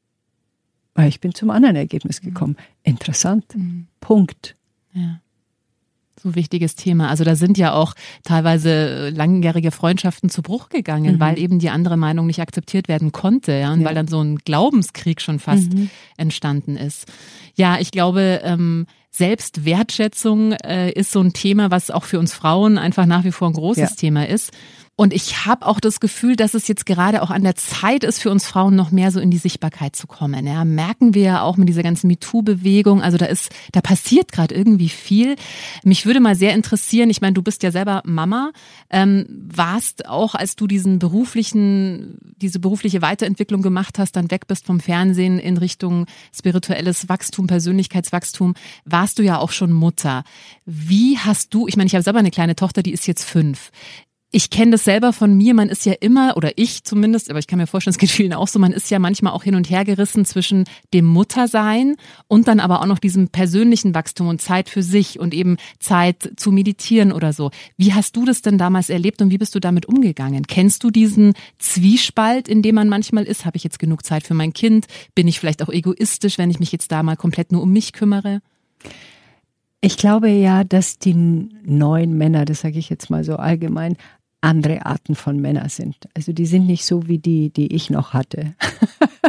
Weil 0.99 1.09
ich 1.09 1.21
bin 1.21 1.33
zum 1.33 1.51
anderen 1.51 1.77
Ergebnis 1.77 2.21
gekommen. 2.21 2.57
Interessant. 2.83 3.45
Mhm. 3.55 3.87
Punkt. 4.01 4.57
Ja. 4.93 5.21
So 6.21 6.35
wichtiges 6.35 6.75
Thema. 6.75 7.09
Also 7.09 7.23
da 7.23 7.37
sind 7.37 7.57
ja 7.57 7.73
auch 7.73 7.95
teilweise 8.25 9.11
langjährige 9.11 9.71
Freundschaften 9.71 10.29
zu 10.29 10.43
Bruch 10.43 10.69
gegangen, 10.69 11.15
mhm. 11.15 11.21
weil 11.21 11.39
eben 11.39 11.61
die 11.61 11.71
andere 11.71 11.97
Meinung 11.97 12.27
nicht 12.27 12.41
akzeptiert 12.41 12.89
werden 12.89 13.13
konnte, 13.13 13.53
ja, 13.53 13.73
und 13.73 13.83
ja. 13.83 13.87
weil 13.87 13.95
dann 13.95 14.09
so 14.09 14.21
ein 14.21 14.39
Glaubenskrieg 14.39 15.21
schon 15.21 15.39
fast 15.39 15.73
mhm. 15.73 15.91
entstanden 16.17 16.77
ist. 16.77 17.07
Ja, 17.55 17.79
ich 17.79 17.93
glaube, 17.93 18.41
ähm, 18.43 18.87
Selbstwertschätzung 19.11 20.53
äh, 20.53 20.91
ist 20.91 21.13
so 21.13 21.21
ein 21.21 21.33
Thema, 21.33 21.71
was 21.71 21.91
auch 21.91 22.05
für 22.05 22.19
uns 22.19 22.35
Frauen 22.35 22.79
einfach 22.79 23.07
nach 23.07 23.25
wie 23.25 23.33
vor 23.33 23.49
ein 23.49 23.55
großes 23.55 23.91
ja. 23.91 23.97
Thema 23.97 24.27
ist. 24.27 24.53
Und 25.01 25.13
ich 25.13 25.47
habe 25.47 25.65
auch 25.65 25.79
das 25.79 26.01
Gefühl, 26.01 26.35
dass 26.35 26.55
es 26.55 26.67
jetzt 26.67 26.85
gerade 26.85 27.23
auch 27.23 27.31
an 27.31 27.45
der 27.45 27.55
Zeit 27.55 28.03
ist, 28.03 28.19
für 28.19 28.33
uns 28.33 28.49
Frauen 28.49 28.75
noch 28.75 28.91
mehr 28.91 29.13
so 29.13 29.21
in 29.21 29.31
die 29.31 29.39
Sichtbarkeit 29.39 29.95
zu 29.95 30.09
kommen. 30.09 30.45
Ja, 30.45 30.65
merken 30.65 31.15
wir 31.15 31.23
ja 31.23 31.43
auch 31.43 31.57
mit 31.57 31.69
dieser 31.69 31.85
ganzen 31.85 32.09
MeToo-Bewegung. 32.09 33.01
Also 33.01 33.17
da 33.17 33.27
ist, 33.27 33.55
da 33.71 33.81
passiert 33.81 34.33
gerade 34.33 34.57
irgendwie 34.57 34.89
viel. 34.89 35.37
Mich 35.85 36.05
würde 36.05 36.19
mal 36.19 36.35
sehr 36.35 36.53
interessieren, 36.53 37.11
ich 37.11 37.21
meine, 37.21 37.35
du 37.35 37.43
bist 37.43 37.63
ja 37.63 37.71
selber 37.71 38.03
Mama, 38.07 38.51
ähm, 38.91 39.25
warst 39.31 40.09
auch, 40.09 40.35
als 40.35 40.57
du 40.57 40.67
diesen 40.67 40.99
beruflichen, 40.99 42.19
diese 42.39 42.59
berufliche 42.59 43.01
Weiterentwicklung 43.01 43.63
gemacht 43.63 44.01
hast, 44.01 44.17
dann 44.17 44.33
weg 44.33 44.49
bist 44.49 44.67
vom 44.67 44.81
Fernsehen 44.81 45.39
in 45.39 45.59
Richtung 45.59 46.07
spirituelles 46.35 47.09
Wachstum, 47.09 47.47
Persönlichkeitswachstum, 47.47 48.55
warst 48.85 49.21
du 49.21 49.23
ja 49.23 49.39
auch 49.39 49.53
schon 49.53 49.71
Mutter. 49.71 50.25
Wie 50.67 51.19
hast 51.19 51.55
du, 51.55 51.69
ich 51.69 51.77
meine, 51.77 51.87
ich 51.87 51.95
habe 51.95 52.03
selber 52.03 52.19
eine 52.19 52.33
kleine 52.33 52.57
Tochter, 52.57 52.83
die 52.83 52.93
ist 52.93 53.07
jetzt 53.07 53.23
fünf 53.23 53.71
ich 54.31 54.51
kenne 54.51 54.73
das 54.73 54.85
selber 54.85 55.15
von 55.15 55.35
mir, 55.35 55.55
man 55.55 55.71
ist 55.71 55.87
ja 55.87 55.95
immer, 56.01 56.37
oder 56.37 56.53
ich 56.57 56.85
zumindest, 56.85 57.31
aber 57.31 57.39
ich 57.39 57.47
kann 57.47 57.59
mir 57.59 57.67
vorstellen, 57.67 57.93
es 57.93 57.99
geht 57.99 58.11
vielen 58.11 58.35
auch 58.35 58.49
so, 58.49 58.59
man 58.59 58.73
ist 58.73 58.91
ja 58.91 58.99
manchmal 58.99 59.33
auch 59.33 59.43
hin 59.43 59.55
und 59.55 59.71
her 59.71 59.87
gerissen 59.87 60.27
zwischen 60.27 60.65
dem 60.93 61.07
Muttersein 61.07 61.97
und 62.27 62.47
dann 62.47 62.61
aber 62.61 62.83
auch 62.83 62.87
noch 62.87 62.99
diesem 62.99 63.29
persönlichen 63.29 63.95
Wachstum 63.95 64.29
und 64.29 64.43
Zeit 64.43 64.69
für 64.69 64.83
sich 64.83 65.19
und 65.19 65.33
eben 65.33 65.57
Zeit 65.79 66.33
zu 66.37 66.53
meditieren 66.53 67.13
oder 67.13 67.33
so. 67.33 67.51
Wie 67.79 67.95
hast 67.95 68.17
du 68.17 68.27
das 68.27 68.43
denn 68.43 68.59
damals 68.59 68.91
erlebt 68.91 69.23
und 69.23 69.31
wie 69.31 69.39
bist 69.39 69.55
du 69.55 69.61
damit 69.61 69.87
umgegangen? 69.87 70.47
Kennst 70.47 70.85
du 70.85 70.91
diesen 70.91 71.33
Zwiespalt, 71.59 72.49
in 72.49 72.61
dem 72.61 72.75
man 72.75 72.91
manchmal 72.91 73.25
ist? 73.25 73.47
Habe 73.47 73.57
ich 73.57 73.65
jetzt 73.65 73.79
genug 73.79 74.05
Zeit 74.05 74.25
für 74.25 74.35
mein 74.35 74.53
Kind? 74.53 74.87
Bin 75.15 75.27
ich 75.27 75.41
vielleicht 75.41 75.63
auch 75.63 75.71
egoistisch, 75.71 76.37
wenn 76.37 76.51
ich 76.51 76.61
mich 76.61 76.73
jetzt 76.73 76.93
da 76.93 77.03
mal 77.03 77.17
komplett 77.17 77.51
nur 77.51 77.63
um 77.63 77.73
mich 77.73 77.95
kümmere? 77.95 78.43
Ich 79.81 79.97
glaube 79.97 80.29
ja, 80.29 80.65
dass 80.65 80.99
die 80.99 81.15
neuen 81.15 82.19
Männer, 82.19 82.45
das 82.45 82.63
sage 82.63 82.81
ich 82.81 82.91
jetzt 82.91 83.11
mal 83.11 83.23
so 83.23 83.37
allgemein, 83.37 83.97
andere 84.41 84.87
Arten 84.87 85.15
von 85.15 85.41
Männern 85.41 85.69
sind. 85.69 85.97
Also 86.15 86.33
die 86.33 86.47
sind 86.47 86.67
nicht 86.67 86.85
so 86.85 87.09
wie 87.09 87.19
die, 87.19 87.51
die 87.51 87.75
ich 87.75 87.91
noch 87.91 88.13
hatte. 88.13 88.55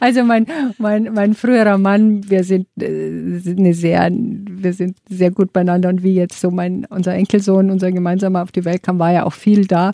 also 0.00 0.24
mein, 0.24 0.46
mein, 0.78 1.12
mein 1.14 1.34
früherer 1.34 1.78
Mann, 1.78 2.28
wir 2.28 2.44
sind, 2.44 2.66
äh, 2.80 3.38
sind 3.38 3.58
eine 3.58 3.74
sehr, 3.74 4.10
wir 4.10 4.72
sind 4.72 4.96
sehr 5.08 5.30
gut 5.30 5.52
beieinander 5.52 5.88
und 5.88 6.02
wie 6.02 6.14
jetzt 6.14 6.40
so 6.40 6.50
mein, 6.50 6.84
unser 6.86 7.14
Enkelsohn, 7.14 7.70
unser 7.70 7.90
gemeinsamer 7.90 8.42
auf 8.42 8.52
die 8.52 8.64
Welt 8.64 8.82
kam, 8.82 8.98
war 8.98 9.12
ja 9.12 9.24
auch 9.24 9.32
viel 9.32 9.66
da. 9.66 9.92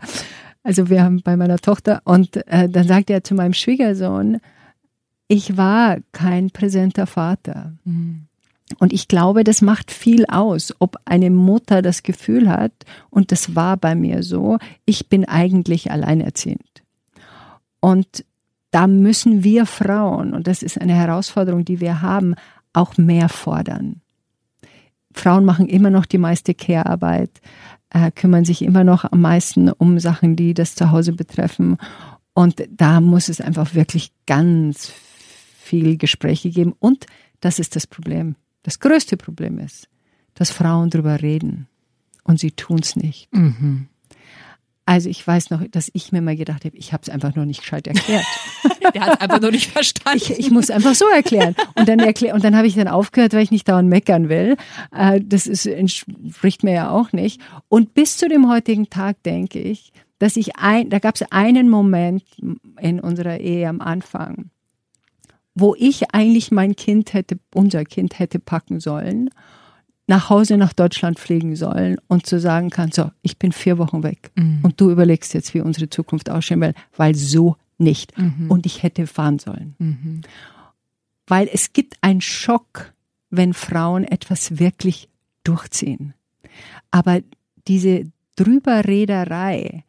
Also 0.63 0.89
wir 0.89 1.03
haben 1.03 1.21
bei 1.23 1.37
meiner 1.37 1.59
Tochter 1.59 2.01
und 2.05 2.37
äh, 2.49 2.69
dann 2.69 2.89
sagt 2.89 3.11
er 3.11 3.23
zu 3.23 3.35
meinem 3.35 3.53
Schwiegersohn, 3.53 4.41
ich 5.29 5.57
war 5.57 5.99
kein 6.13 6.51
präsenter 6.51 7.07
Vater. 7.07 7.75
Mhm. 7.85 8.27
Und 8.79 8.93
ich 8.93 9.09
glaube, 9.09 9.45
das 9.45 9.61
macht 9.61 9.91
viel 9.91 10.25
aus, 10.27 10.75
ob 10.79 10.97
eine 11.05 11.31
Mutter 11.31 11.83
das 11.83 12.03
Gefühl 12.03 12.49
hat, 12.49 12.73
und 13.11 13.31
das 13.31 13.55
war 13.55 13.77
bei 13.77 13.95
mir 13.95 14.23
so, 14.23 14.59
ich 14.87 15.09
bin 15.09 15.27
eigentlich 15.27 15.91
alleinerziehend. 15.91 16.83
Und 17.81 18.25
da 18.71 18.87
müssen 18.87 19.45
wir 19.45 19.67
Frauen, 19.67 20.33
und 20.33 20.47
das 20.47 20.63
ist 20.63 20.81
eine 20.81 20.95
Herausforderung, 20.95 21.65
die 21.65 21.81
wir 21.81 22.01
haben, 22.01 22.35
auch 22.73 22.97
mehr 22.97 23.29
fordern. 23.29 24.01
Frauen 25.13 25.45
machen 25.45 25.69
immer 25.69 25.91
noch 25.91 26.07
die 26.07 26.19
meiste 26.19 26.55
Care-Arbeit, 26.55 27.41
äh, 27.91 28.11
kümmern 28.11 28.45
sich 28.45 28.63
immer 28.63 28.83
noch 28.83 29.05
am 29.05 29.21
meisten 29.21 29.71
um 29.71 30.01
Sachen, 30.01 30.35
die 30.37 30.55
das 30.55 30.75
Zuhause 30.75 31.13
betreffen. 31.13 31.77
Und 32.33 32.65
da 32.69 33.01
muss 33.01 33.29
es 33.29 33.41
einfach 33.41 33.75
wirklich 33.75 34.11
ganz 34.27 34.93
viel 35.57 35.97
Gespräche 35.97 36.51
geben. 36.51 36.75
Und 36.81 37.07
das 37.41 37.61
ist 37.61 37.77
das 37.77 37.87
Problem. 37.87 38.35
Das 38.65 38.81
größte 38.81 39.17
Problem 39.17 39.61
ist, 39.61 39.89
dass 40.35 40.51
Frauen 40.51 40.91
darüber 40.91 41.23
reden 41.23 41.69
und 42.25 42.41
sie 42.41 42.51
tun 42.51 42.81
es 42.81 42.97
nicht. 42.97 43.33
Mhm. 43.33 43.87
Also 44.87 45.09
ich 45.09 45.27
weiß 45.27 45.51
noch, 45.51 45.67
dass 45.71 45.91
ich 45.95 46.13
mir 46.13 46.21
mal 46.21 46.37
gedacht 46.37 46.65
habe, 46.65 46.77
ich 46.77 46.93
habe 46.93 47.03
es 47.03 47.09
einfach 47.09 47.35
nur 47.35 47.47
nicht 47.47 47.61
gescheit 47.61 47.87
erklärt. 47.87 48.27
Der 48.95 49.03
hat 49.03 49.21
einfach 49.21 49.41
nur 49.41 49.51
nicht 49.51 49.71
verstanden. 49.71 50.21
Ich, 50.23 50.39
ich 50.39 50.51
muss 50.51 50.71
einfach 50.71 50.95
so 50.95 51.07
erklären. 51.09 51.55
Und 51.75 51.89
dann 51.89 52.01
erklär, 52.01 52.35
und 52.35 52.45
dann 52.45 52.55
habe 52.55 52.67
ich 52.67 52.75
dann 52.75 52.89
aufgehört, 52.89 53.33
weil 53.33 53.43
ich 53.43 53.51
nicht 53.51 53.67
dauernd 53.67 53.89
meckern 53.89 54.29
will. 54.29 54.57
Äh, 54.95 55.21
das 55.25 55.47
ist, 55.47 55.65
entspricht 55.65 56.65
mir 56.65 56.75
ja 56.75 56.91
auch 56.91 57.13
nicht. 57.13 57.41
Und 57.69 57.95
bis 57.95 58.19
zu 58.19 58.29
dem 58.29 58.49
heutigen 58.49 58.91
Tag 58.91 59.23
denke 59.23 59.59
ich, 59.59 59.91
dass 60.19 60.37
ich 60.37 60.57
ein, 60.57 60.91
da 60.91 60.99
gab 60.99 61.15
es 61.15 61.23
einen 61.33 61.71
Moment 61.71 62.23
in 62.79 63.01
unserer 63.01 63.41
Ehe 63.41 63.69
am 63.69 63.81
Anfang, 63.81 64.51
wo 65.55 65.75
ich 65.79 66.13
eigentlich 66.13 66.51
mein 66.51 66.77
Kind 66.77 67.13
hätte, 67.15 67.39
unser 67.55 67.85
Kind 67.85 68.19
hätte 68.19 68.39
packen 68.39 68.81
sollen, 68.81 69.31
nach 70.07 70.29
Hause 70.29 70.59
nach 70.59 70.73
Deutschland 70.73 71.19
fliegen 71.19 71.57
sollen 71.57 71.97
und 72.09 72.27
zu 72.27 72.39
sagen 72.39 72.71
kann, 72.71 72.93
so, 72.93 73.11
ich 73.23 73.39
bin 73.39 73.53
vier 73.53 73.79
Wochen 73.79 74.03
weg 74.03 74.31
mhm. 74.35 74.61
und 74.63 74.81
du 74.81 74.91
überlegst 74.91 75.33
jetzt, 75.33 75.55
wie 75.55 75.61
unsere 75.61 75.89
Zukunft 75.89 76.29
aussehen 76.29 76.61
will, 76.61 76.75
weil 76.97 77.15
so 77.15 77.57
nicht. 77.79 78.17
Mhm. 78.19 78.51
Und 78.51 78.67
ich 78.67 78.83
hätte 78.83 79.07
fahren 79.07 79.39
sollen. 79.39 79.75
Mhm. 79.79 80.21
Weil 81.27 81.49
es 81.53 81.73
gibt 81.73 81.97
einen 82.03 82.21
Schock, 82.21 82.93
wenn 83.31 83.55
Frauen 83.55 84.05
etwas 84.05 84.59
wirklich 84.59 85.09
durchziehen. 85.43 86.15
Aber 86.91 87.21
diese 87.67 88.05
Drüberrederei, 88.37 89.85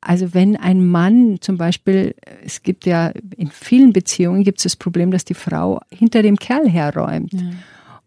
also 0.00 0.32
wenn 0.32 0.56
ein 0.56 0.86
Mann 0.86 1.38
zum 1.40 1.56
Beispiel, 1.58 2.14
es 2.44 2.62
gibt 2.62 2.86
ja 2.86 3.12
in 3.36 3.50
vielen 3.50 3.92
Beziehungen 3.92 4.44
gibt 4.44 4.58
es 4.58 4.64
das 4.64 4.76
Problem, 4.76 5.10
dass 5.10 5.24
die 5.24 5.34
Frau 5.34 5.80
hinter 5.90 6.22
dem 6.22 6.36
Kerl 6.36 6.68
herräumt. 6.68 7.32
Ja. 7.34 7.50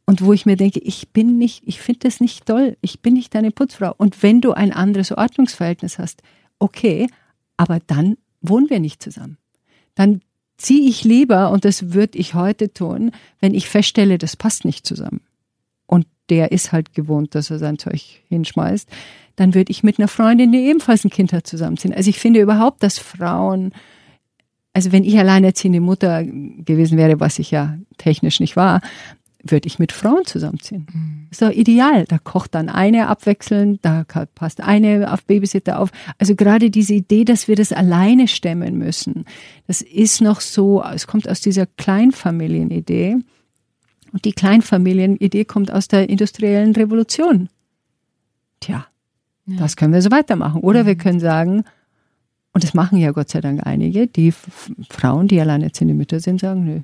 Und 0.05 0.23
wo 0.23 0.33
ich 0.33 0.45
mir 0.45 0.57
denke, 0.57 0.79
ich 0.79 1.09
bin 1.09 1.37
nicht, 1.37 1.63
ich 1.65 1.79
finde 1.79 2.01
das 2.01 2.19
nicht 2.19 2.45
toll, 2.45 2.77
ich 2.81 2.99
bin 3.01 3.13
nicht 3.13 3.33
deine 3.35 3.51
Putzfrau. 3.51 3.93
Und 3.95 4.21
wenn 4.21 4.41
du 4.41 4.51
ein 4.51 4.73
anderes 4.73 5.11
Ordnungsverhältnis 5.11 5.97
hast, 5.97 6.21
okay, 6.59 7.07
aber 7.57 7.79
dann 7.87 8.17
wohnen 8.41 8.69
wir 8.69 8.79
nicht 8.79 9.01
zusammen. 9.01 9.37
Dann 9.95 10.21
ziehe 10.57 10.89
ich 10.89 11.03
lieber, 11.03 11.51
und 11.51 11.63
das 11.63 11.93
würde 11.93 12.17
ich 12.17 12.33
heute 12.33 12.73
tun, 12.73 13.11
wenn 13.39 13.53
ich 13.53 13.69
feststelle, 13.69 14.17
das 14.17 14.35
passt 14.35 14.65
nicht 14.65 14.85
zusammen. 14.85 15.21
Der 16.29 16.51
ist 16.51 16.71
halt 16.71 16.93
gewohnt, 16.93 17.35
dass 17.35 17.49
er 17.49 17.59
sein 17.59 17.77
Zeug 17.77 18.21
hinschmeißt 18.29 18.89
dann 19.35 19.55
würde 19.55 19.71
ich 19.71 19.83
mit 19.83 19.99
einer 19.99 20.07
Freundin, 20.07 20.51
die 20.51 20.59
ebenfalls 20.59 21.03
ein 21.03 21.09
Kind 21.09 21.33
hat, 21.33 21.47
zusammenziehen. 21.47 21.93
Also 21.93 22.09
ich 22.09 22.19
finde 22.19 22.41
überhaupt, 22.41 22.83
dass 22.83 22.99
Frauen, 22.99 23.73
also 24.73 24.91
wenn 24.91 25.03
ich 25.03 25.17
alleinerziehende 25.17 25.81
Mutter 25.81 26.23
gewesen 26.23 26.97
wäre, 26.97 27.19
was 27.19 27.39
ich 27.39 27.51
ja 27.51 27.77
technisch 27.97 28.39
nicht 28.39 28.55
war, 28.55 28.81
würde 29.45 29.67
ich 29.67 29.77
mit 29.77 29.91
Frauen 29.91 30.25
zusammenziehen. 30.25 30.87
Mhm. 30.93 31.27
Ist 31.29 31.41
doch 31.41 31.49
ideal. 31.49 32.05
Da 32.05 32.17
kocht 32.17 32.55
dann 32.55 32.69
eine 32.69 33.07
abwechselnd, 33.07 33.79
da 33.83 34.05
passt 34.35 34.61
eine 34.61 35.11
auf 35.11 35.25
Babysitter 35.25 35.79
auf. 35.79 35.89
Also 36.17 36.35
gerade 36.35 36.69
diese 36.69 36.93
Idee, 36.93 37.25
dass 37.25 37.49
wir 37.49 37.57
das 37.57 37.73
alleine 37.73 38.29
stemmen 38.29 38.77
müssen, 38.77 39.25
das 39.67 39.81
ist 39.81 40.21
noch 40.21 40.39
so, 40.39 40.81
es 40.81 41.07
kommt 41.07 41.27
aus 41.27 41.41
dieser 41.41 41.65
Kleinfamilienidee. 41.65 43.17
Und 44.13 44.25
die 44.25 44.31
Kleinfamilienidee 44.31 45.43
kommt 45.43 45.71
aus 45.71 45.89
der 45.89 46.09
industriellen 46.09 46.73
Revolution. 46.75 47.49
Tja, 48.59 48.85
ja. 49.45 49.57
Das 49.57 49.75
können 49.75 49.93
wir 49.93 50.01
so 50.01 50.11
weitermachen. 50.11 50.61
Oder 50.61 50.83
mhm. 50.83 50.87
wir 50.87 50.95
können 50.95 51.19
sagen, 51.19 51.65
und 52.53 52.63
das 52.63 52.73
machen 52.73 52.99
ja 52.99 53.11
Gott 53.11 53.29
sei 53.29 53.41
Dank 53.41 53.65
einige, 53.65 54.07
die 54.07 54.31
Frauen, 54.31 55.27
die 55.27 55.41
alleinerziehende 55.41 55.95
Mütter 55.95 56.19
sind, 56.19 56.39
sagen, 56.39 56.63
nö. 56.63 56.79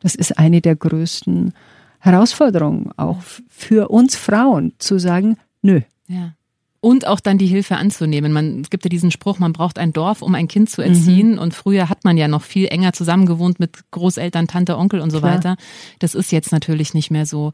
Das 0.00 0.14
ist 0.14 0.38
eine 0.38 0.60
der 0.60 0.76
größten 0.76 1.54
Herausforderungen, 1.98 2.92
auch 2.96 3.20
für 3.48 3.88
uns 3.88 4.14
Frauen, 4.14 4.74
zu 4.78 4.98
sagen, 4.98 5.38
nö. 5.62 5.80
Ja. 6.06 6.34
Und 6.80 7.06
auch 7.08 7.18
dann 7.18 7.38
die 7.38 7.46
Hilfe 7.46 7.76
anzunehmen. 7.76 8.32
Man, 8.32 8.60
es 8.60 8.70
gibt 8.70 8.84
ja 8.84 8.88
diesen 8.88 9.10
Spruch, 9.10 9.40
man 9.40 9.52
braucht 9.52 9.80
ein 9.80 9.92
Dorf, 9.92 10.22
um 10.22 10.34
ein 10.36 10.46
Kind 10.46 10.70
zu 10.70 10.80
erziehen. 10.80 11.32
Mhm. 11.32 11.38
Und 11.38 11.54
früher 11.54 11.88
hat 11.88 12.04
man 12.04 12.16
ja 12.16 12.28
noch 12.28 12.42
viel 12.42 12.68
enger 12.68 12.92
zusammengewohnt 12.92 13.58
mit 13.58 13.90
Großeltern, 13.90 14.46
Tante, 14.46 14.78
Onkel 14.78 15.00
und 15.00 15.10
so 15.10 15.18
Klar. 15.18 15.34
weiter. 15.34 15.56
Das 15.98 16.14
ist 16.14 16.30
jetzt 16.30 16.52
natürlich 16.52 16.94
nicht 16.94 17.10
mehr 17.10 17.26
so. 17.26 17.52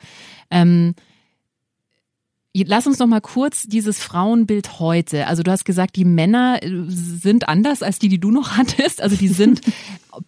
Ähm, 0.51 0.95
Lass 2.57 2.87
uns 2.87 3.01
noch 3.01 3.09
mal 3.09 3.21
kurz 3.21 3.65
dieses 3.65 3.99
Frauenbild 3.99 4.79
heute. 4.79 5.27
Also 5.27 5.43
du 5.43 5.51
hast 5.51 5.65
gesagt, 5.65 5.97
die 5.97 6.05
Männer 6.05 6.63
äh, 6.63 6.71
sind 6.87 7.49
anders 7.49 7.83
als 7.83 7.99
die, 7.99 8.09
die 8.09 8.21
du 8.21 8.31
noch 8.31 8.53
hattest. 8.57 9.03
Also 9.03 9.17
die 9.17 9.27
sind 9.27 9.61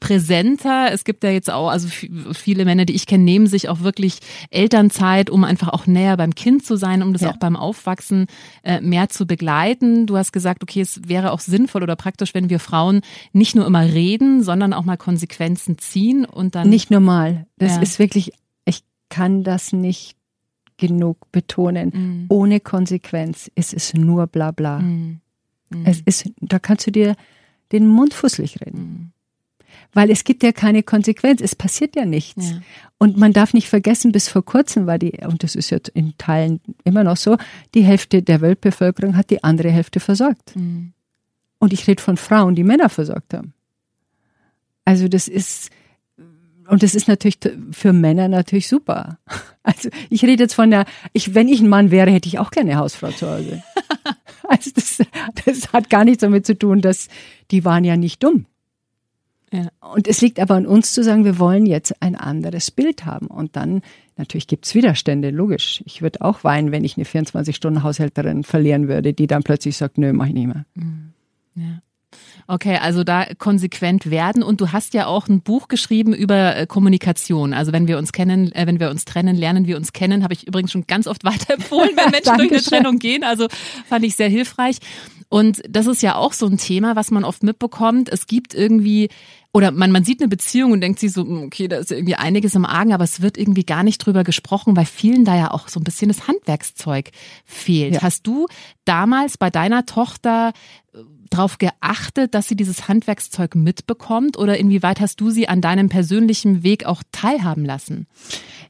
präsenter. 0.01 0.93
Es 0.93 1.05
gibt 1.05 1.23
ja 1.23 1.31
jetzt 1.31 1.49
auch, 1.51 1.69
also 1.69 1.87
viele 2.33 2.65
Männer, 2.65 2.85
die 2.85 2.95
ich 2.95 3.07
kenne, 3.07 3.23
nehmen 3.23 3.47
sich 3.47 3.69
auch 3.69 3.81
wirklich 3.81 4.19
Elternzeit, 4.51 5.31
um 5.31 5.45
einfach 5.45 5.69
auch 5.69 5.87
näher 5.87 6.17
beim 6.17 6.35
Kind 6.35 6.67
zu 6.67 6.77
sein, 6.77 7.05
um 7.05 7.13
das 7.13 7.23
ja. 7.23 7.31
auch 7.31 7.37
beim 7.37 7.55
Aufwachsen 7.55 8.27
äh, 8.65 8.81
mehr 8.81 9.09
zu 9.09 9.27
begleiten. 9.27 10.07
Du 10.07 10.17
hast 10.17 10.33
gesagt, 10.33 10.65
okay, 10.65 10.81
es 10.81 11.09
wäre 11.09 11.31
auch 11.31 11.41
sinnvoll 11.41 11.85
oder 11.85 11.95
praktisch, 11.95 12.35
wenn 12.35 12.51
wir 12.51 12.59
Frauen 12.59 13.03
nicht 13.33 13.55
nur 13.55 13.67
immer 13.67 13.85
reden, 13.85 14.43
sondern 14.43 14.73
auch 14.73 14.85
mal 14.85 14.97
Konsequenzen 14.97 15.79
ziehen 15.79 16.25
und 16.25 16.57
dann. 16.57 16.69
Nicht 16.69 16.91
normal. 16.91 17.47
Das 17.57 17.77
ja. 17.77 17.83
ist 17.83 18.01
wirklich, 18.01 18.33
ich 18.65 18.81
kann 19.11 19.45
das 19.45 19.73
nicht 19.73 20.16
genug 20.77 21.31
betonen. 21.33 21.93
Mhm. 21.95 22.27
Ohne 22.29 22.61
Konsequenz 22.61 23.51
ist 23.55 23.75
es 23.75 23.95
nur 23.95 24.27
bla 24.27 24.51
bla. 24.51 24.81
Mhm. 24.81 25.21
Es 25.85 26.01
ist, 26.01 26.31
da 26.41 26.59
kannst 26.59 26.87
du 26.87 26.93
dir 26.93 27.17
den 27.73 27.89
Mund 27.89 28.15
fusselig 28.15 28.61
reden. 28.61 28.79
Mhm. 28.79 29.13
Weil 29.93 30.11
es 30.11 30.25
gibt 30.25 30.43
ja 30.43 30.53
keine 30.53 30.83
Konsequenz, 30.83 31.41
es 31.41 31.55
passiert 31.55 31.97
ja 31.97 32.05
nichts. 32.05 32.51
Ja. 32.51 32.61
Und 32.99 33.17
man 33.17 33.33
darf 33.33 33.55
nicht 33.55 33.69
vergessen, 33.69 34.13
bis 34.13 34.29
vor 34.29 34.45
kurzem 34.45 34.87
war 34.87 34.99
die, 34.99 35.13
und 35.27 35.43
das 35.43 35.55
ist 35.55 35.71
jetzt 35.71 35.89
in 35.89 36.15
Teilen 36.19 36.61
immer 36.85 37.05
noch 37.05 37.17
so, 37.17 37.37
die 37.75 37.83
Hälfte 37.83 38.23
der 38.23 38.41
Weltbevölkerung 38.41 39.17
hat 39.17 39.31
die 39.31 39.43
andere 39.43 39.71
Hälfte 39.71 40.01
versorgt. 40.01 40.55
Mhm. 40.57 40.93
Und 41.59 41.73
ich 41.73 41.87
rede 41.87 42.03
von 42.03 42.17
Frauen, 42.17 42.55
die 42.55 42.65
Männer 42.65 42.89
versorgt 42.89 43.33
haben. 43.35 43.55
Also 44.85 45.09
das 45.09 45.29
ist, 45.29 45.71
und 46.69 46.83
das 46.83 46.95
ist 46.95 47.09
natürlich 47.09 47.39
für 47.71 47.93
Männer 47.93 48.29
natürlich 48.29 48.69
super. 48.69 49.19
Also 49.69 49.89
ich 50.11 50.23
rede 50.23 50.45
jetzt 50.45 50.55
von 50.55 50.71
der, 50.71 50.85
ich, 51.13 51.35
wenn 51.35 51.49
ich 51.49 51.61
ein 51.61 51.69
Mann 51.69 51.91
wäre, 51.91 52.13
hätte 52.13 52.29
ich 52.29 52.39
auch 52.39 52.53
gerne 52.53 52.77
Hausfrau 52.77 53.11
zu 53.11 53.29
Hause. 53.29 53.63
Also 54.49 54.71
das, 54.73 55.03
das 55.45 55.73
hat 55.73 55.91
gar 55.91 56.05
nichts 56.05 56.21
damit 56.21 56.47
zu 56.47 56.57
tun, 56.57 56.81
dass 56.81 57.09
die 57.51 57.65
waren 57.65 57.83
ja 57.83 57.97
nicht 57.97 58.23
dumm. 58.23 58.47
Ja. 59.53 59.69
Und 59.81 60.09
es 60.09 60.21
liegt 60.21 60.41
aber 60.41 60.55
an 60.55 60.67
uns 60.67 60.93
zu 60.93 61.03
sagen, 61.03 61.25
wir 61.25 61.39
wollen 61.39 61.67
jetzt 61.67 62.01
ein 62.01 62.15
anderes 62.15 62.71
Bild 62.71 63.07
haben. 63.07 63.27
Und 63.27 63.57
dann, 63.57 63.83
natürlich 64.17 64.47
gibt's 64.47 64.75
Widerstände, 64.75 65.31
logisch. 65.31 65.83
Ich 65.87 66.03
würde 66.03 66.21
auch 66.21 66.45
weinen, 66.45 66.73
wenn 66.73 66.85
ich 66.85 66.97
eine 66.97 67.07
24-Stunden-Haushälterin 67.07 68.45
verlieren 68.45 68.89
würde, 68.89 69.13
die 69.13 69.27
dann 69.27 69.43
plötzlich 69.43 69.77
sagt, 69.77 69.99
nö, 69.99 70.13
mach 70.13 70.27
ich 70.27 70.35
nicht 70.35 70.47
mehr. 70.47 70.65
Mhm. 70.75 71.13
Ja. 71.55 71.81
Okay, 72.49 72.79
also 72.81 73.03
da 73.03 73.27
konsequent 73.39 74.11
werden. 74.11 74.43
Und 74.43 74.61
du 74.61 74.71
hast 74.71 74.95
ja 74.95 75.07
auch 75.07 75.29
ein 75.29 75.41
Buch 75.41 75.69
geschrieben 75.69 76.15
über 76.15 76.57
äh, 76.57 76.67
Kommunikation. 76.67 77.53
Also 77.53 77.73
wenn 77.73 77.89
wir 77.89 77.99
uns 77.99 78.13
kennen, 78.13 78.53
äh, 78.53 78.67
wenn 78.67 78.79
wir 78.79 78.91
uns 78.91 79.05
trennen, 79.05 79.37
lernen 79.37 79.67
wir 79.67 79.77
uns 79.77 79.93
kennen. 79.93 80.23
Habe 80.23 80.35
ich 80.35 80.47
übrigens 80.47 80.71
schon 80.71 80.87
ganz 80.87 81.07
oft 81.07 81.25
weiterempfohlen, 81.25 81.97
wenn 81.97 82.11
Menschen 82.11 82.37
durch 82.37 82.53
eine 82.53 82.63
Trennung 82.63 82.99
gehen. 82.99 83.25
Also 83.25 83.49
fand 83.89 84.05
ich 84.05 84.15
sehr 84.15 84.29
hilfreich. 84.29 84.79
Und 85.29 85.61
das 85.69 85.89
ist 85.89 86.03
ja 86.03 86.15
auch 86.15 86.33
so 86.33 86.47
ein 86.47 86.57
Thema, 86.57 86.95
was 86.95 87.11
man 87.11 87.25
oft 87.25 87.43
mitbekommt. 87.43 88.09
Es 88.09 88.29
gibt 88.29 88.55
irgendwie 88.55 89.09
oder 89.57 89.71
man, 89.71 89.91
man 89.91 90.05
sieht 90.05 90.21
eine 90.21 90.29
Beziehung 90.29 90.73
und 90.73 90.83
denkt 90.83 90.99
sich 91.01 91.13
so, 91.13 91.23
hm, 91.23 91.45
okay, 91.45 91.67
da 91.67 91.79
ist 91.79 91.91
irgendwie 91.91 92.15
einiges 92.15 92.55
im 92.55 92.67
Argen, 92.67 92.93
aber 92.93 93.05
es 93.05 93.23
wird 93.23 93.39
irgendwie 93.39 93.65
gar 93.65 93.85
nicht 93.85 93.97
drüber 94.05 94.23
gesprochen, 94.23 94.77
weil 94.77 94.85
vielen 94.85 95.25
da 95.25 95.35
ja 95.35 95.51
auch 95.51 95.69
so 95.69 95.81
ein 95.81 95.83
bisschen 95.83 96.09
das 96.09 96.29
Handwerkszeug 96.29 97.11
fehlt. 97.47 97.95
Ja. 97.95 98.03
Hast 98.03 98.27
du 98.27 98.49
damals 98.85 99.39
bei 99.39 99.49
deiner 99.49 99.87
Tochter 99.87 100.53
darauf 101.31 101.59
geachtet, 101.59 102.35
dass 102.35 102.49
sie 102.49 102.57
dieses 102.57 102.89
Handwerkszeug 102.89 103.55
mitbekommt 103.55 104.39
oder 104.39 104.59
inwieweit 104.59 105.01
hast 105.01 105.21
du 105.21 105.31
sie 105.31 105.49
an 105.49 105.61
deinem 105.61 105.89
persönlichen 105.89 106.63
Weg 106.63 106.87
auch 106.87 107.03
teilhaben 107.13 107.65
lassen? 107.65 108.07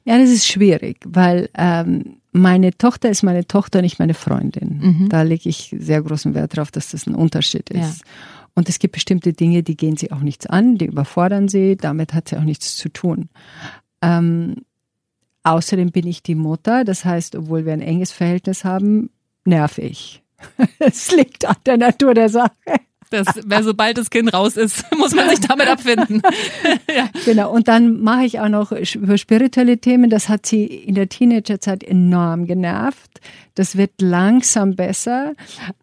Ja, 0.05 0.19
das 0.19 0.31
ist 0.31 0.47
schwierig, 0.47 0.99
weil 1.05 1.51
ähm, 1.57 2.19
meine 2.33 2.77
Tochter 2.77 3.11
ist 3.11 3.23
meine 3.23 3.47
Tochter, 3.47 3.83
nicht 3.83 3.99
meine 3.99 4.15
Freundin. 4.15 4.81
Mhm. 4.83 5.09
Da 5.09 5.23
lege 5.23 5.49
ich 5.49 5.75
sehr 5.79 6.03
großen 6.03 6.35
Wert 6.35 6.57
darauf, 6.57 6.71
dass 6.71 6.91
das 6.91 7.07
ein 7.07 7.15
Unterschied 7.15 7.71
ist. 7.71 8.01
Ja. 8.01 8.07
Und 8.55 8.69
es 8.69 8.79
gibt 8.79 8.95
bestimmte 8.95 9.33
Dinge, 9.33 9.63
die 9.63 9.77
gehen 9.77 9.97
sie 9.97 10.13
auch 10.13 10.21
nichts 10.21 10.47
an, 10.47 10.79
die 10.79 10.87
überfordern 10.87 11.49
sie, 11.49 11.77
damit 11.77 12.15
hat 12.15 12.29
sie 12.29 12.37
auch 12.37 12.45
nichts 12.45 12.77
zu 12.77 12.89
tun. 12.89 13.29
Ähm, 14.01 14.63
außerdem 15.43 15.91
bin 15.91 16.07
ich 16.07 16.23
die 16.23 16.35
Mutter, 16.35 16.85
das 16.85 17.05
heißt, 17.05 17.37
obwohl 17.37 17.67
wir 17.67 17.73
ein 17.73 17.83
enges 17.83 18.13
Verhältnis 18.13 18.65
haben, 18.65 19.11
nerv 19.45 19.79
ich. 19.79 20.23
Es 20.79 21.11
liegt 21.13 21.45
an 21.45 21.57
der 21.65 21.77
Natur 21.77 22.15
der 22.15 22.29
Sache. 22.29 22.51
Das, 23.11 23.27
weil 23.45 23.63
sobald 23.63 23.99
das 23.99 24.11
Kind 24.11 24.33
raus 24.35 24.57
ist, 24.57 24.85
muss 24.97 25.15
man 25.15 25.29
sich 25.31 25.41
damit 25.41 25.69
abfinden. 25.69 26.23
ja. 26.95 27.09
Genau. 27.25 27.53
Und 27.53 27.69
dann 27.69 28.01
mache 28.01 28.25
ich 28.25 28.41
auch 28.41 28.49
noch 28.49 28.73
über 28.73 29.17
spirituelle 29.17 29.79
Themen. 29.79 30.11
Das 30.11 30.29
hat 30.29 30.47
sie 30.47 30.65
in 30.65 30.95
der 30.95 31.09
Teenagerzeit 31.09 31.85
enorm 31.85 32.47
genervt. 32.47 33.21
Das 33.55 33.77
wird 33.77 33.93
langsam 34.01 34.75
besser, 34.75 35.35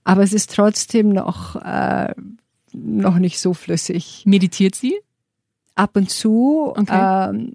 aber 0.03 0.21
es 0.23 0.33
ist 0.33 0.53
trotzdem 0.53 1.09
noch, 1.09 1.55
äh, 1.55 2.13
noch 2.73 3.17
nicht 3.19 3.39
so 3.39 3.53
flüssig. 3.53 4.23
Meditiert 4.25 4.75
sie? 4.75 4.95
Ab 5.75 5.95
und 5.95 6.09
zu. 6.09 6.73
Okay. 6.75 7.29
Ähm, 7.29 7.53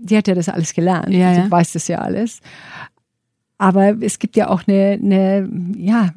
die 0.00 0.16
hat 0.16 0.28
ja 0.28 0.34
das 0.34 0.48
alles 0.48 0.74
gelernt. 0.74 1.10
Ja, 1.10 1.32
ja. 1.32 1.44
Sie 1.44 1.50
weiß 1.50 1.72
das 1.72 1.88
ja 1.88 1.98
alles. 1.98 2.40
Aber 3.58 4.00
es 4.00 4.18
gibt 4.18 4.36
ja 4.36 4.48
auch 4.48 4.62
eine, 4.66 4.98
eine 5.02 5.48
ja, 5.76 6.12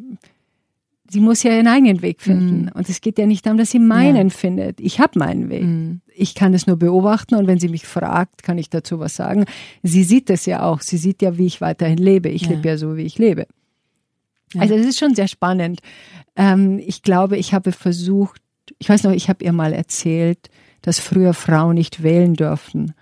sie 1.11 1.19
muss 1.19 1.43
ja 1.43 1.53
ihren 1.53 1.67
eigenen 1.67 2.01
Weg 2.01 2.21
finden. 2.21 2.65
Mm. 2.65 2.77
Und 2.77 2.87
es 2.87 3.01
geht 3.01 3.17
ja 3.17 3.25
nicht 3.25 3.45
darum, 3.45 3.57
dass 3.57 3.71
sie 3.71 3.79
meinen 3.79 4.29
ja. 4.29 4.35
findet. 4.35 4.79
Ich 4.79 4.99
habe 4.99 5.19
meinen 5.19 5.49
Weg. 5.49 5.63
Mm. 5.63 6.01
Ich 6.15 6.35
kann 6.35 6.53
es 6.53 6.67
nur 6.67 6.77
beobachten 6.77 7.35
und 7.35 7.47
wenn 7.47 7.59
sie 7.59 7.67
mich 7.67 7.85
fragt, 7.85 8.43
kann 8.43 8.57
ich 8.57 8.69
dazu 8.69 8.99
was 8.99 9.15
sagen. 9.15 9.45
Sie 9.83 10.03
sieht 10.03 10.29
es 10.29 10.45
ja 10.45 10.63
auch. 10.63 10.81
Sie 10.81 10.97
sieht 10.97 11.21
ja, 11.21 11.37
wie 11.37 11.47
ich 11.47 11.59
weiterhin 11.61 11.97
lebe. 11.97 12.29
Ich 12.29 12.43
ja. 12.43 12.51
lebe 12.51 12.67
ja 12.69 12.77
so, 12.77 12.95
wie 12.95 13.03
ich 13.03 13.17
lebe. 13.17 13.47
Ja. 14.53 14.61
Also 14.61 14.75
es 14.75 14.85
ist 14.85 14.99
schon 14.99 15.15
sehr 15.15 15.27
spannend. 15.27 15.81
Ähm, 16.35 16.79
ich 16.79 17.01
glaube, 17.01 17.37
ich 17.37 17.53
habe 17.53 17.71
versucht, 17.71 18.41
ich 18.77 18.87
weiß 18.87 19.03
noch, 19.03 19.11
ich 19.11 19.29
habe 19.29 19.43
ihr 19.43 19.53
mal 19.53 19.73
erzählt, 19.73 20.49
dass 20.81 20.99
früher 20.99 21.33
Frauen 21.33 21.75
nicht 21.75 22.03
wählen 22.03 22.35
dürften. 22.35 22.93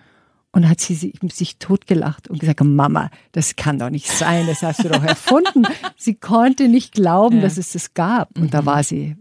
Und 0.52 0.68
hat 0.68 0.80
sie 0.80 0.94
sich 0.94 1.58
totgelacht 1.58 2.28
und 2.28 2.40
gesagt, 2.40 2.60
Mama, 2.64 3.10
das 3.30 3.54
kann 3.54 3.78
doch 3.78 3.88
nicht 3.88 4.08
sein, 4.08 4.48
das 4.48 4.62
hast 4.62 4.82
du 4.82 4.88
doch 4.88 5.04
erfunden. 5.04 5.64
sie 5.96 6.16
konnte 6.16 6.68
nicht 6.68 6.92
glauben, 6.92 7.36
ja. 7.36 7.42
dass 7.42 7.56
es 7.56 7.72
das 7.72 7.94
gab. 7.94 8.36
Und 8.36 8.46
mhm. 8.46 8.50
da 8.50 8.66
war 8.66 8.82
sie, 8.82 9.16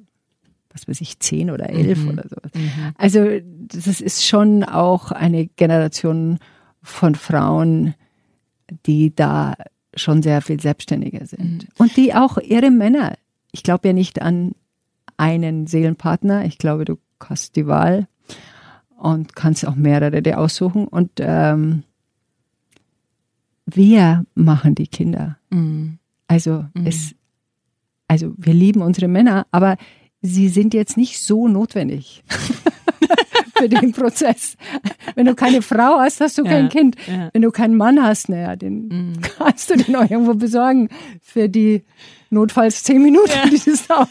was 0.72 0.88
weiß 0.88 1.02
ich, 1.02 1.20
zehn 1.20 1.52
oder 1.52 1.70
elf 1.70 2.00
mhm. 2.00 2.10
oder 2.10 2.24
so. 2.28 2.38
Mhm. 2.56 2.94
Also 2.98 3.28
das 3.68 4.02
ist 4.02 4.26
schon 4.26 4.64
auch 4.64 5.12
eine 5.12 5.46
Generation 5.46 6.40
von 6.82 7.14
Frauen, 7.14 7.94
die 8.88 9.14
da 9.14 9.54
schon 9.96 10.24
sehr 10.24 10.42
viel 10.42 10.60
selbstständiger 10.60 11.26
sind. 11.26 11.64
Mhm. 11.64 11.70
Und 11.78 11.98
die 11.98 12.14
auch 12.14 12.38
ihre 12.38 12.72
Männer, 12.72 13.14
ich 13.52 13.64
glaube 13.64 13.88
ja 13.88 13.94
nicht 13.94 14.22
an 14.22 14.54
einen 15.18 15.68
Seelenpartner, 15.68 16.46
ich 16.46 16.58
glaube, 16.58 16.86
du 16.86 16.98
hast 17.20 17.56
die 17.56 17.68
Wahl 17.68 18.08
und 19.00 19.36
kannst 19.36 19.66
auch 19.66 19.76
mehrere 19.76 20.22
dir 20.22 20.40
aussuchen. 20.40 20.88
Und 20.88 21.12
ähm, 21.20 21.84
wir 23.66 24.26
machen 24.36 24.76
die 24.76 24.88
Kinder. 24.88 25.38
Mhm. 25.50 26.00
Also 26.28 26.66
mhm. 26.74 26.86
es, 26.86 27.16
also 28.08 28.34
wir 28.38 28.54
lieben 28.54 28.82
unsere 28.82 29.08
Männer, 29.08 29.48
aber 29.52 29.78
sie 30.22 30.50
sind 30.50 30.74
jetzt 30.74 30.98
nicht 30.98 31.22
so 31.22 31.48
notwendig. 31.48 32.24
für 33.60 33.70
den 33.70 33.92
Prozess. 33.92 34.56
Wenn 35.16 35.26
du 35.26 35.36
keine 35.36 35.62
Frau 35.62 36.00
hast, 36.00 36.22
hast 36.22 36.38
du 36.38 36.44
ja, 36.44 36.50
kein 36.50 36.70
Kind. 36.70 36.96
Ja. 37.08 37.30
Wenn 37.34 37.42
du 37.42 37.52
keinen 37.52 37.76
Mann 37.76 38.02
hast, 38.02 38.30
naja, 38.30 38.56
den 38.56 38.88
mhm. 38.88 39.22
kannst 39.38 39.70
du 39.70 39.76
den 39.76 39.96
auch 39.96 40.10
irgendwo 40.10 40.34
besorgen 40.34 40.90
für 41.22 41.50
die 41.50 41.84
notfalls 42.30 42.84
zehn 42.84 43.04
Minuten, 43.04 43.32
ja. 43.32 43.50
die 43.50 43.60
das 43.60 43.86
dauert. 43.86 44.10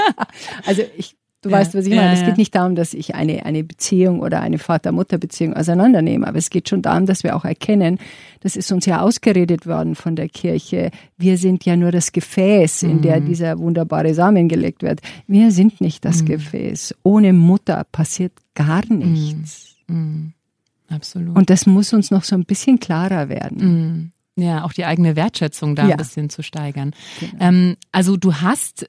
also 0.66 0.82
ich 0.96 1.17
Du 1.40 1.50
ja, 1.50 1.58
weißt, 1.58 1.74
was 1.74 1.86
ich 1.86 1.94
meine. 1.94 2.08
Ja, 2.08 2.12
es 2.14 2.24
geht 2.24 2.36
nicht 2.36 2.54
darum, 2.54 2.74
dass 2.74 2.94
ich 2.94 3.14
eine, 3.14 3.46
eine 3.46 3.62
Beziehung 3.62 4.20
oder 4.20 4.40
eine 4.40 4.58
Vater-Mutter-Beziehung 4.58 5.54
auseinandernehme, 5.54 6.26
aber 6.26 6.38
es 6.38 6.50
geht 6.50 6.68
schon 6.68 6.82
darum, 6.82 7.06
dass 7.06 7.22
wir 7.22 7.36
auch 7.36 7.44
erkennen, 7.44 7.98
das 8.40 8.56
ist 8.56 8.72
uns 8.72 8.86
ja 8.86 9.02
ausgeredet 9.02 9.66
worden 9.66 9.94
von 9.94 10.16
der 10.16 10.28
Kirche. 10.28 10.90
Wir 11.16 11.38
sind 11.38 11.64
ja 11.64 11.76
nur 11.76 11.92
das 11.92 12.10
Gefäß, 12.10 12.82
in 12.82 12.96
mhm. 12.96 13.02
der 13.02 13.20
dieser 13.20 13.58
wunderbare 13.58 14.14
Samen 14.14 14.48
gelegt 14.48 14.82
wird. 14.82 15.00
Wir 15.28 15.52
sind 15.52 15.80
nicht 15.80 16.04
das 16.04 16.22
mhm. 16.22 16.26
Gefäß. 16.26 16.96
Ohne 17.04 17.32
Mutter 17.32 17.84
passiert 17.92 18.32
gar 18.54 18.84
nichts. 18.92 19.76
Mhm. 19.86 19.96
mhm. 19.96 20.32
Absolut. 20.90 21.36
Und 21.36 21.50
das 21.50 21.66
muss 21.66 21.92
uns 21.92 22.10
noch 22.10 22.24
so 22.24 22.34
ein 22.34 22.46
bisschen 22.46 22.80
klarer 22.80 23.28
werden. 23.28 24.12
Mhm. 24.36 24.42
Ja, 24.42 24.64
auch 24.64 24.72
die 24.72 24.86
eigene 24.86 25.16
Wertschätzung 25.16 25.76
da 25.76 25.84
ja. 25.84 25.90
ein 25.90 25.96
bisschen 25.98 26.30
zu 26.30 26.42
steigern. 26.42 26.94
Genau. 27.20 27.44
Ähm, 27.44 27.76
also 27.92 28.16
du 28.16 28.36
hast 28.36 28.86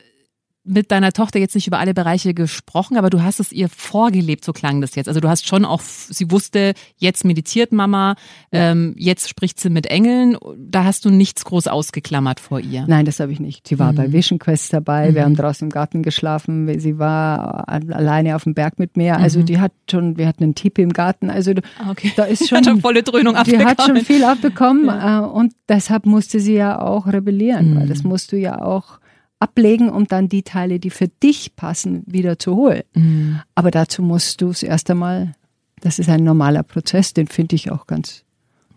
mit 0.69 0.91
deiner 0.91 1.12
Tochter 1.12 1.39
jetzt 1.39 1.55
nicht 1.55 1.67
über 1.67 1.79
alle 1.79 1.93
Bereiche 1.93 2.34
gesprochen, 2.34 2.97
aber 2.97 3.10
du 3.10 3.23
hast 3.23 3.39
es 3.39 3.51
ihr 3.51 3.69
vorgelebt, 3.69 4.45
so 4.45 4.53
klang 4.53 4.82
das 4.82 4.95
jetzt. 4.95 5.08
Also 5.08 5.19
du 5.19 5.27
hast 5.27 5.47
schon 5.47 5.65
auch, 5.65 5.82
sie 5.82 6.29
wusste, 6.32 6.73
jetzt 6.97 7.25
meditiert 7.25 7.71
Mama, 7.71 8.15
ähm, 8.51 8.93
jetzt 8.97 9.29
spricht 9.29 9.60
sie 9.60 9.69
mit 9.69 9.88
Engeln. 9.88 10.38
Da 10.58 10.84
hast 10.84 11.05
du 11.05 11.10
nichts 11.10 11.43
groß 11.45 11.67
ausgeklammert 11.67 12.39
vor 12.39 12.60
ihr. 12.60 12.86
Nein, 12.88 13.05
das 13.05 13.19
habe 13.19 13.32
ich 13.32 13.39
nicht. 13.39 13.67
Sie 13.67 13.79
war 13.79 13.91
mhm. 13.91 13.97
bei 13.97 14.13
Vision 14.13 14.38
Quest 14.38 14.71
dabei, 14.71 15.10
mhm. 15.10 15.15
wir 15.15 15.23
haben 15.23 15.36
draußen 15.36 15.65
im 15.65 15.71
Garten 15.71 16.03
geschlafen, 16.03 16.79
sie 16.79 16.99
war 16.99 17.67
alleine 17.67 18.36
auf 18.36 18.43
dem 18.43 18.53
Berg 18.53 18.77
mit 18.77 18.95
mir. 18.95 19.17
Also 19.17 19.39
mhm. 19.39 19.45
die 19.45 19.60
hat 19.60 19.71
schon, 19.89 20.17
wir 20.17 20.27
hatten 20.27 20.43
einen 20.43 20.55
Tipi 20.55 20.84
im 20.84 20.93
Garten. 20.93 21.29
Also 21.29 21.51
ah, 21.79 21.89
okay. 21.89 22.12
da 22.15 22.25
ist 22.25 22.47
schon, 22.49 22.63
schon 22.63 22.82
volle 22.82 23.01
Dröhnung 23.01 23.36
abbekommen. 23.36 23.65
Die 23.65 23.71
hat 23.71 23.82
schon 23.82 23.97
viel 24.05 24.23
abbekommen 24.23 24.86
ja. 24.86 25.25
Äh, 25.25 25.27
und 25.27 25.53
deshalb 25.67 26.05
musste 26.05 26.39
sie 26.39 26.53
ja 26.53 26.79
auch 26.79 27.08
rebellieren, 27.08 27.75
weil 27.75 27.86
mhm. 27.86 27.89
das 27.89 28.03
musst 28.03 28.32
du 28.32 28.38
ja 28.38 28.62
auch 28.62 28.99
ablegen, 29.39 29.89
um 29.89 30.08
dann 30.08 30.30
die 30.30 30.43
Teile, 30.43 30.80
die 30.80 30.89
für 30.89 31.08
dich 31.08 31.56
passen, 31.56 32.04
wieder 32.06 32.39
zu 32.39 32.56
holen. 32.56 32.84
Mhm. 32.93 33.41
Aber 33.56 33.71
dazu 33.71 34.02
musst 34.02 34.41
du 34.41 34.49
es 34.49 34.63
erst 34.63 34.89
einmal, 34.89 35.34
das 35.82 35.99
ist 35.99 36.10
ein 36.10 36.23
normaler 36.23 36.63
Prozess, 36.63 37.13
den 37.13 37.28
finde 37.28 37.56
ich 37.56 37.71
auch 37.71 37.88
ganz 37.88 38.23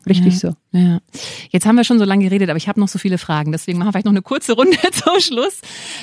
richtig 0.06 0.34
ja, 0.34 0.38
so. 0.50 0.56
Ja. 0.72 1.00
Jetzt 1.50 1.66
haben 1.66 1.76
wir 1.76 1.84
schon 1.84 1.98
so 1.98 2.04
lange 2.04 2.24
geredet, 2.24 2.50
aber 2.50 2.56
ich 2.56 2.68
habe 2.68 2.80
noch 2.80 2.88
so 2.88 2.98
viele 2.98 3.18
Fragen. 3.18 3.52
Deswegen 3.52 3.78
machen 3.78 3.88
wir 3.88 3.92
vielleicht 3.92 4.06
noch 4.06 4.12
eine 4.12 4.22
kurze 4.22 4.52
Runde 4.54 4.76
zum 4.92 5.20
Schluss. 5.20 5.60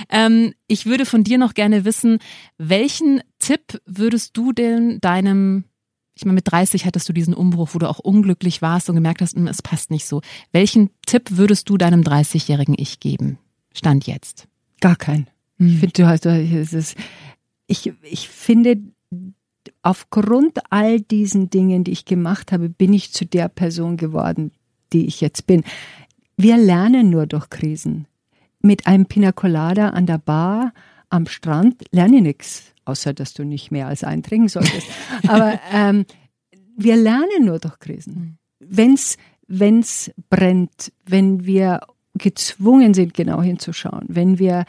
Ähm, 0.09 0.53
ich 0.67 0.85
würde 0.85 1.05
von 1.05 1.23
dir 1.23 1.37
noch 1.37 1.53
gerne 1.53 1.85
wissen, 1.85 2.19
welchen 2.57 3.21
Tipp 3.39 3.81
würdest 3.85 4.35
du 4.37 4.51
denn 4.51 4.99
deinem 5.01 5.65
ich 6.15 6.25
meine, 6.25 6.35
mit 6.35 6.51
30 6.51 6.85
hattest 6.85 7.07
du 7.07 7.13
diesen 7.13 7.33
Umbruch, 7.33 7.69
wo 7.71 7.79
du 7.79 7.87
auch 7.87 7.99
unglücklich 7.99 8.61
warst 8.61 8.89
und 8.89 8.95
gemerkt 8.95 9.21
hast, 9.21 9.37
hm, 9.37 9.47
es 9.47 9.61
passt 9.61 9.89
nicht 9.89 10.05
so. 10.05 10.19
Welchen 10.51 10.89
Tipp 11.05 11.29
würdest 11.31 11.69
du 11.69 11.77
deinem 11.77 12.01
30-jährigen 12.01 12.75
Ich 12.77 12.99
geben? 12.99 13.37
Stand 13.73 14.05
jetzt. 14.05 14.48
Gar 14.79 14.95
kein. 14.95 15.27
Mhm. 15.57 15.67
Ich 15.67 15.77
finde, 15.79 15.93
du 15.93 16.07
hast, 16.07 16.25
es 16.25 16.95
ich, 17.67 17.93
ich 18.01 18.27
finde, 18.29 18.77
aufgrund 19.83 20.59
all 20.71 20.99
diesen 20.99 21.49
Dingen, 21.49 21.83
die 21.83 21.91
ich 21.91 22.05
gemacht 22.05 22.51
habe, 22.51 22.69
bin 22.69 22.93
ich 22.93 23.13
zu 23.13 23.25
der 23.25 23.47
Person 23.47 23.97
geworden, 23.97 24.51
die 24.91 25.05
ich 25.05 25.21
jetzt 25.21 25.45
bin. 25.45 25.63
Wir 26.35 26.57
lernen 26.57 27.09
nur 27.09 27.27
durch 27.27 27.49
Krisen. 27.49 28.07
Mit 28.61 28.87
einem 28.87 29.05
Pina 29.05 29.31
Colada 29.31 29.89
an 29.89 30.05
der 30.05 30.17
Bar 30.17 30.73
am 31.09 31.27
Strand 31.27 31.83
lerne 31.91 32.17
ich 32.17 32.23
nichts, 32.23 32.63
außer 32.85 33.13
dass 33.13 33.33
du 33.33 33.43
nicht 33.43 33.71
mehr 33.71 33.87
als 33.87 34.03
einen 34.03 34.23
trinken 34.23 34.49
solltest. 34.49 34.87
Aber 35.27 35.59
ähm, 35.71 36.05
wir 36.75 36.95
lernen 36.95 37.45
nur 37.45 37.59
durch 37.59 37.79
Krisen. 37.79 38.15
Mhm. 38.15 38.37
Wenn's 38.59 39.17
wenn's 39.47 40.11
brennt, 40.29 40.93
wenn 41.05 41.45
wir 41.45 41.81
gezwungen 42.15 42.93
sind, 42.93 43.13
genau 43.13 43.41
hinzuschauen, 43.41 44.05
wenn 44.07 44.39
wir 44.39 44.65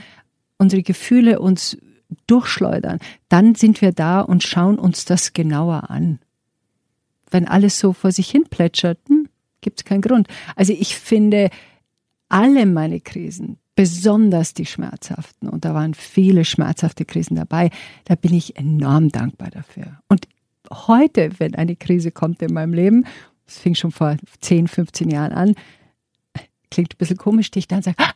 unsere 0.59 0.83
Gefühle 0.83 1.41
uns 1.41 1.79
durchschleudern, 2.27 2.99
dann 3.29 3.55
sind 3.55 3.81
wir 3.81 3.93
da 3.93 4.21
und 4.21 4.43
schauen 4.43 4.79
uns 4.79 5.05
das 5.05 5.33
genauer 5.33 5.91
an. 5.91 6.19
Wenn 7.31 7.47
alles 7.47 7.79
so 7.79 7.93
vor 7.93 8.13
sich 8.13 8.31
hin 8.31 8.45
plätschert, 8.51 8.99
hm, 9.09 9.29
gibt 9.61 9.81
es 9.81 9.85
keinen 9.85 10.01
Grund. 10.01 10.29
Also 10.57 10.73
ich 10.73 10.97
finde, 10.97 11.51
alle 12.29 12.67
meine 12.67 13.01
Krisen, 13.01 13.59
besonders 13.75 14.55
die 14.55 14.67
schmerzhaften, 14.67 15.49
und 15.49 15.65
da 15.65 15.75
waren 15.75 15.95
viele 15.95 16.45
schmerzhafte 16.45 17.05
Krisen 17.05 17.37
dabei, 17.37 17.71
da 18.05 18.15
bin 18.15 18.35
ich 18.35 18.57
enorm 18.57 19.11
dankbar 19.11 19.51
dafür. 19.51 20.01
Und 20.09 20.29
heute, 20.71 21.31
wenn 21.39 21.55
eine 21.55 21.77
Krise 21.77 22.11
kommt 22.11 22.43
in 22.43 22.53
meinem 22.53 22.75
Leben, 22.75 23.05
das 23.47 23.59
fing 23.59 23.75
schon 23.75 23.91
vor 23.91 24.17
10, 24.41 24.69
15 24.69 25.11
Jahren 25.11 25.33
an, 25.33 25.55
klingt 26.71 26.95
ein 26.95 26.99
bisschen 26.99 27.17
komisch, 27.17 27.47
stehe 27.47 27.61
ich 27.61 27.69
da 27.69 27.77
und 27.77 27.85
sage, 27.85 27.99
ah, 27.99 28.13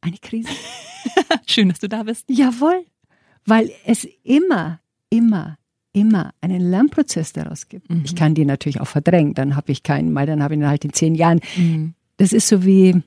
eine 0.00 0.18
Krise. 0.18 0.48
Schön, 1.46 1.68
dass 1.68 1.80
du 1.80 1.88
da 1.88 2.02
bist. 2.02 2.24
Jawohl, 2.28 2.84
weil 3.44 3.70
es 3.84 4.06
immer, 4.22 4.80
immer, 5.10 5.58
immer 5.92 6.32
einen 6.40 6.70
Lernprozess 6.70 7.32
daraus 7.32 7.68
gibt. 7.68 7.90
Mhm. 7.90 8.02
Ich 8.04 8.14
kann 8.14 8.34
die 8.34 8.44
natürlich 8.44 8.80
auch 8.80 8.86
verdrängen, 8.86 9.34
dann 9.34 9.56
habe 9.56 9.72
ich 9.72 9.82
keinen 9.82 10.12
mal, 10.12 10.26
dann 10.26 10.42
habe 10.42 10.54
ich 10.54 10.60
ihn 10.60 10.66
halt 10.66 10.84
in 10.84 10.92
zehn 10.92 11.14
Jahren. 11.14 11.40
Mhm. 11.56 11.94
Das 12.16 12.32
ist 12.32 12.48
so 12.48 12.64
wie 12.64 13.02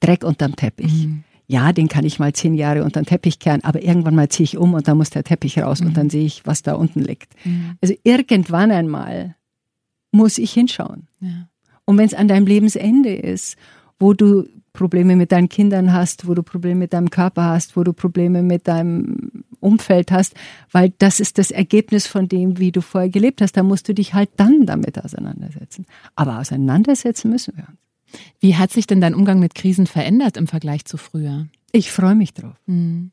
Dreck 0.00 0.24
unterm 0.24 0.54
Teppich. 0.56 1.06
Mhm. 1.06 1.24
ja, 1.46 1.72
den 1.72 1.88
kann 1.88 2.04
ich 2.04 2.18
mal 2.18 2.32
zehn 2.32 2.54
Jahre 2.54 2.84
unter 2.84 3.00
den 3.00 3.06
Teppich 3.06 3.38
kehren, 3.38 3.64
aber 3.64 3.82
irgendwann 3.82 4.14
mal 4.14 4.28
ziehe 4.28 4.44
ich 4.44 4.58
um 4.58 4.74
und 4.74 4.86
dann 4.86 4.98
muss 4.98 5.10
der 5.10 5.24
Teppich 5.24 5.58
raus 5.58 5.80
mhm. 5.80 5.88
und 5.88 5.96
dann 5.96 6.10
sehe 6.10 6.24
ich, 6.24 6.46
was 6.46 6.62
da 6.62 6.74
unten 6.74 7.00
liegt. 7.00 7.34
Mhm. 7.44 7.76
Also 7.80 7.94
irgendwann 8.02 8.70
einmal 8.70 9.34
muss 10.10 10.38
ich 10.38 10.52
hinschauen. 10.52 11.06
Ja. 11.20 11.48
Und 11.88 11.96
wenn 11.96 12.04
es 12.04 12.12
an 12.12 12.28
deinem 12.28 12.46
Lebensende 12.46 13.14
ist, 13.14 13.56
wo 13.98 14.12
du 14.12 14.46
Probleme 14.74 15.16
mit 15.16 15.32
deinen 15.32 15.48
Kindern 15.48 15.90
hast, 15.90 16.28
wo 16.28 16.34
du 16.34 16.42
Probleme 16.42 16.80
mit 16.80 16.92
deinem 16.92 17.08
Körper 17.08 17.44
hast, 17.44 17.78
wo 17.78 17.82
du 17.82 17.94
Probleme 17.94 18.42
mit 18.42 18.68
deinem 18.68 19.46
Umfeld 19.60 20.12
hast, 20.12 20.34
weil 20.70 20.92
das 20.98 21.18
ist 21.18 21.38
das 21.38 21.50
Ergebnis 21.50 22.06
von 22.06 22.28
dem, 22.28 22.58
wie 22.58 22.72
du 22.72 22.82
vorher 22.82 23.08
gelebt 23.08 23.40
hast. 23.40 23.56
Da 23.56 23.62
musst 23.62 23.88
du 23.88 23.94
dich 23.94 24.12
halt 24.12 24.28
dann 24.36 24.66
damit 24.66 25.02
auseinandersetzen. 25.02 25.86
Aber 26.14 26.38
auseinandersetzen 26.40 27.30
müssen 27.30 27.56
wir 27.56 27.66
uns. 27.66 28.20
Wie 28.38 28.56
hat 28.56 28.70
sich 28.70 28.86
denn 28.86 29.00
dein 29.00 29.14
Umgang 29.14 29.38
mit 29.38 29.54
Krisen 29.54 29.86
verändert 29.86 30.36
im 30.36 30.46
Vergleich 30.46 30.84
zu 30.84 30.98
früher? 30.98 31.46
Ich 31.72 31.90
freue 31.90 32.14
mich 32.14 32.34
drauf. 32.34 32.56
Mhm. 32.66 33.12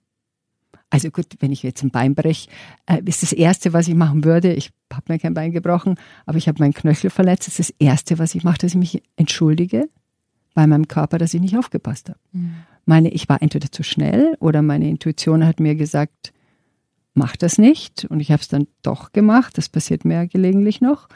Also 0.95 1.12
gut, 1.12 1.27
wenn 1.39 1.51
ich 1.51 1.62
jetzt 1.62 1.84
ein 1.84 1.91
Bein 1.91 2.15
breche, 2.15 2.49
äh, 2.86 3.01
ist 3.05 3.21
das 3.21 3.34
Erste, 3.34 3.73
was 3.73 3.88
ich 3.88 3.95
machen 3.95 4.23
würde, 4.23 4.53
ich 4.53 4.71
habe 4.93 5.12
mir 5.12 5.19
kein 5.19 5.34
Bein 5.34 5.51
gebrochen, 5.51 5.95
aber 6.25 6.38
ich 6.38 6.47
habe 6.47 6.60
meinen 6.60 6.73
Knöchel 6.73 7.10
verletzt, 7.10 7.47
das 7.47 7.60
ist 7.60 7.71
das 7.71 7.75
Erste, 7.79 8.17
was 8.17 8.34
ich 8.34 8.45
mache, 8.45 8.60
dass 8.60 8.71
ich 8.71 8.77
mich 8.77 9.03
entschuldige 9.17 9.89
bei 10.53 10.65
meinem 10.67 10.88
Körper, 10.88 11.17
dass 11.17 11.34
ich 11.34 11.41
nicht 11.41 11.58
aufgepasst 11.58 12.08
habe. 12.08 12.19
Mhm. 12.31 12.55
Meine, 12.86 13.10
ich 13.10 13.27
war 13.27 13.41
entweder 13.41 13.69
zu 13.71 13.84
schnell 13.84 14.38
oder 14.39 14.62
meine 14.62 14.88
Intuition 14.88 15.45
hat 15.45 15.60
mir 15.60 15.75
gesagt, 15.75 16.31
mach 17.13 17.36
das 17.36 17.58
nicht. 17.58 18.05
Und 18.05 18.21
ich 18.21 18.31
habe 18.31 18.41
es 18.41 18.47
dann 18.47 18.67
doch 18.81 19.12
gemacht. 19.12 19.58
Das 19.58 19.67
passiert 19.67 20.05
mir 20.05 20.27
gelegentlich 20.27 20.79
noch. 20.81 21.10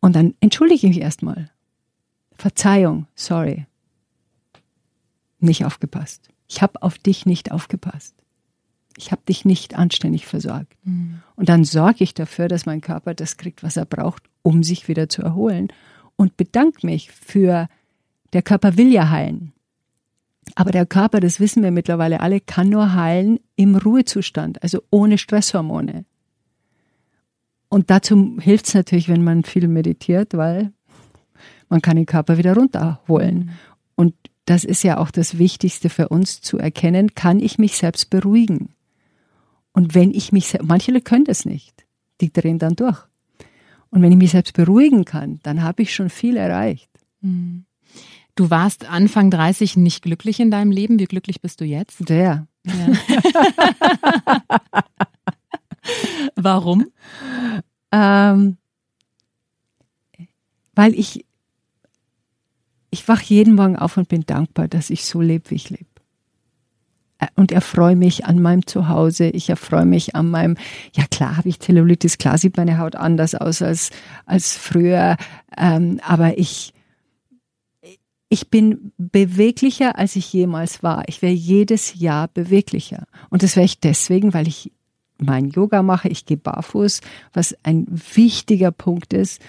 Und 0.00 0.16
dann 0.16 0.34
entschuldige 0.40 0.88
ich 0.88 0.94
mich 0.96 1.00
erstmal. 1.00 1.50
Verzeihung, 2.32 3.06
sorry. 3.14 3.66
Nicht 5.38 5.64
aufgepasst. 5.64 6.30
Ich 6.48 6.62
habe 6.62 6.82
auf 6.82 6.98
dich 6.98 7.26
nicht 7.26 7.52
aufgepasst. 7.52 8.19
Ich 8.96 9.12
habe 9.12 9.22
dich 9.28 9.44
nicht 9.44 9.76
anständig 9.76 10.26
versorgt. 10.26 10.74
Mhm. 10.84 11.22
Und 11.36 11.48
dann 11.48 11.64
sorge 11.64 12.04
ich 12.04 12.14
dafür, 12.14 12.48
dass 12.48 12.66
mein 12.66 12.80
Körper 12.80 13.14
das 13.14 13.36
kriegt, 13.36 13.62
was 13.62 13.76
er 13.76 13.86
braucht, 13.86 14.24
um 14.42 14.62
sich 14.62 14.88
wieder 14.88 15.08
zu 15.08 15.22
erholen. 15.22 15.68
Und 16.16 16.36
bedanke 16.36 16.86
mich 16.86 17.10
für, 17.10 17.68
der 18.32 18.42
Körper 18.42 18.76
will 18.76 18.92
ja 18.92 19.10
heilen. 19.10 19.52
Aber 20.54 20.72
der 20.72 20.86
Körper, 20.86 21.20
das 21.20 21.40
wissen 21.40 21.62
wir 21.62 21.70
mittlerweile 21.70 22.20
alle, 22.20 22.40
kann 22.40 22.68
nur 22.68 22.94
heilen 22.94 23.38
im 23.56 23.76
Ruhezustand, 23.76 24.62
also 24.62 24.82
ohne 24.90 25.18
Stresshormone. 25.18 26.04
Und 27.68 27.90
dazu 27.90 28.36
hilft 28.40 28.66
es 28.66 28.74
natürlich, 28.74 29.08
wenn 29.08 29.22
man 29.22 29.44
viel 29.44 29.68
meditiert, 29.68 30.36
weil 30.36 30.72
man 31.68 31.80
kann 31.80 31.96
den 31.96 32.06
Körper 32.06 32.36
wieder 32.36 32.54
runterholen. 32.54 33.38
Mhm. 33.38 33.50
Und 33.94 34.14
das 34.44 34.64
ist 34.64 34.82
ja 34.82 34.98
auch 34.98 35.12
das 35.12 35.38
Wichtigste 35.38 35.88
für 35.88 36.08
uns 36.08 36.40
zu 36.40 36.58
erkennen, 36.58 37.14
kann 37.14 37.38
ich 37.38 37.58
mich 37.58 37.76
selbst 37.76 38.10
beruhigen. 38.10 38.70
Und 39.72 39.94
wenn 39.94 40.12
ich 40.12 40.32
mich, 40.32 40.56
manche 40.62 41.00
können 41.00 41.24
das 41.24 41.44
nicht, 41.44 41.86
die 42.20 42.32
drehen 42.32 42.58
dann 42.58 42.76
durch. 42.76 42.98
Und 43.90 44.02
wenn 44.02 44.12
ich 44.12 44.18
mich 44.18 44.30
selbst 44.30 44.54
beruhigen 44.54 45.04
kann, 45.04 45.40
dann 45.42 45.62
habe 45.62 45.82
ich 45.82 45.94
schon 45.94 46.10
viel 46.10 46.36
erreicht. 46.36 46.90
Mhm. 47.20 47.64
Du 48.34 48.50
warst 48.50 48.86
Anfang 48.86 49.30
30 49.30 49.76
nicht 49.76 50.02
glücklich 50.02 50.40
in 50.40 50.50
deinem 50.50 50.70
Leben. 50.70 50.98
Wie 50.98 51.04
glücklich 51.04 51.40
bist 51.40 51.60
du 51.60 51.64
jetzt? 51.64 52.06
Sehr. 52.06 52.46
Ja. 52.64 52.74
Warum? 56.36 56.86
Ähm, 57.92 58.56
weil 60.74 60.94
ich, 60.94 61.24
ich 62.90 63.08
wach 63.08 63.20
jeden 63.20 63.54
Morgen 63.54 63.76
auf 63.76 63.96
und 63.96 64.08
bin 64.08 64.24
dankbar, 64.24 64.68
dass 64.68 64.90
ich 64.90 65.04
so 65.04 65.20
lebe, 65.20 65.50
wie 65.50 65.56
ich 65.56 65.70
lebe. 65.70 65.89
Äh, 67.20 67.26
und 67.36 67.52
erfreue 67.52 67.96
mich 67.96 68.24
an 68.24 68.40
meinem 68.40 68.66
Zuhause. 68.66 69.28
Ich 69.28 69.48
erfreue 69.48 69.84
mich 69.84 70.16
an 70.16 70.30
meinem, 70.30 70.56
ja 70.94 71.04
klar 71.10 71.36
habe 71.36 71.48
ich 71.48 71.60
Zellulitis, 71.60 72.18
klar 72.18 72.38
sieht 72.38 72.56
meine 72.56 72.78
Haut 72.78 72.96
anders 72.96 73.34
aus 73.34 73.62
als, 73.62 73.90
als 74.26 74.56
früher, 74.56 75.16
ähm, 75.56 76.00
aber 76.02 76.38
ich, 76.38 76.72
ich 78.28 78.48
bin 78.48 78.92
beweglicher, 78.96 79.98
als 79.98 80.16
ich 80.16 80.32
jemals 80.32 80.82
war. 80.82 81.04
Ich 81.08 81.20
wäre 81.22 81.32
jedes 81.32 81.98
Jahr 81.98 82.28
beweglicher. 82.28 83.06
Und 83.28 83.42
das 83.42 83.56
wäre 83.56 83.66
ich 83.66 83.80
deswegen, 83.80 84.34
weil 84.34 84.48
ich 84.48 84.72
mein 85.18 85.50
Yoga 85.50 85.82
mache, 85.82 86.08
ich 86.08 86.24
gehe 86.24 86.38
barfuß, 86.38 87.00
was 87.32 87.54
ein 87.62 87.86
wichtiger 88.14 88.70
Punkt 88.70 89.12
ist. 89.12 89.42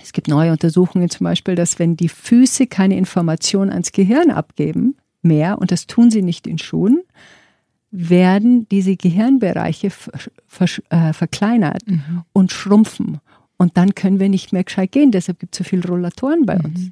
Es 0.00 0.12
gibt 0.12 0.28
neue 0.28 0.52
Untersuchungen 0.52 1.10
zum 1.10 1.24
Beispiel, 1.24 1.54
dass 1.54 1.78
wenn 1.78 1.96
die 1.96 2.08
Füße 2.08 2.66
keine 2.66 2.96
Information 2.96 3.70
ans 3.70 3.92
Gehirn 3.92 4.30
abgeben, 4.30 4.96
mehr, 5.24 5.58
und 5.58 5.72
das 5.72 5.86
tun 5.86 6.10
sie 6.10 6.22
nicht 6.22 6.46
in 6.46 6.58
Schuhen, 6.58 7.02
werden 7.90 8.68
diese 8.68 8.96
Gehirnbereiche 8.96 9.90
ver 9.90 10.68
äh, 10.90 11.12
verkleinert 11.12 11.86
mhm. 11.86 12.22
und 12.32 12.50
schrumpfen. 12.50 13.20
Und 13.56 13.76
dann 13.76 13.94
können 13.94 14.18
wir 14.18 14.28
nicht 14.28 14.52
mehr 14.52 14.64
gescheit 14.64 14.90
gehen. 14.90 15.12
Deshalb 15.12 15.38
gibt 15.38 15.54
es 15.54 15.58
so 15.58 15.64
viele 15.64 15.86
Rollatoren 15.86 16.44
bei 16.44 16.58
mhm. 16.58 16.64
uns. 16.64 16.90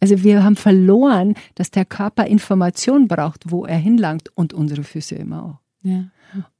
Also 0.00 0.22
wir 0.22 0.44
haben 0.44 0.56
verloren, 0.56 1.34
dass 1.54 1.70
der 1.70 1.84
Körper 1.84 2.26
Information 2.26 3.08
braucht, 3.08 3.50
wo 3.50 3.64
er 3.64 3.78
hinlangt 3.78 4.30
und 4.36 4.52
unsere 4.52 4.84
Füße 4.84 5.14
immer 5.16 5.44
auch. 5.44 5.88
Ja. 5.88 6.04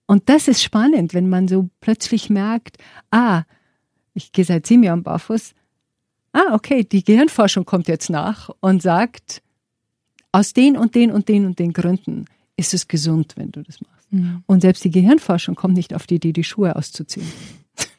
Und 0.06 0.28
das 0.28 0.48
ist 0.48 0.62
spannend, 0.62 1.14
wenn 1.14 1.28
man 1.28 1.48
so 1.48 1.68
plötzlich 1.80 2.30
merkt, 2.30 2.78
ah, 3.10 3.42
ich 4.14 4.32
gehe 4.32 4.44
seit 4.44 4.66
sieben 4.66 4.82
Jahren 4.82 5.02
barfuß. 5.02 5.54
Ah, 6.32 6.54
okay, 6.54 6.82
die 6.82 7.04
Gehirnforschung 7.04 7.64
kommt 7.64 7.88
jetzt 7.88 8.10
nach 8.10 8.50
und 8.60 8.82
sagt, 8.82 9.42
aus 10.32 10.52
den 10.52 10.76
und 10.76 10.94
den 10.94 11.10
und 11.10 11.28
den 11.28 11.46
und 11.46 11.58
den 11.58 11.72
Gründen 11.72 12.26
ist 12.56 12.74
es 12.74 12.88
gesund, 12.88 13.34
wenn 13.36 13.50
du 13.52 13.62
das 13.62 13.80
machst. 13.80 14.12
Mhm. 14.12 14.42
Und 14.46 14.62
selbst 14.62 14.84
die 14.84 14.90
Gehirnforschung 14.90 15.54
kommt 15.54 15.74
nicht 15.74 15.94
auf 15.94 16.06
die 16.06 16.16
Idee, 16.16 16.32
die 16.32 16.44
Schuhe 16.44 16.74
auszuziehen. 16.76 17.26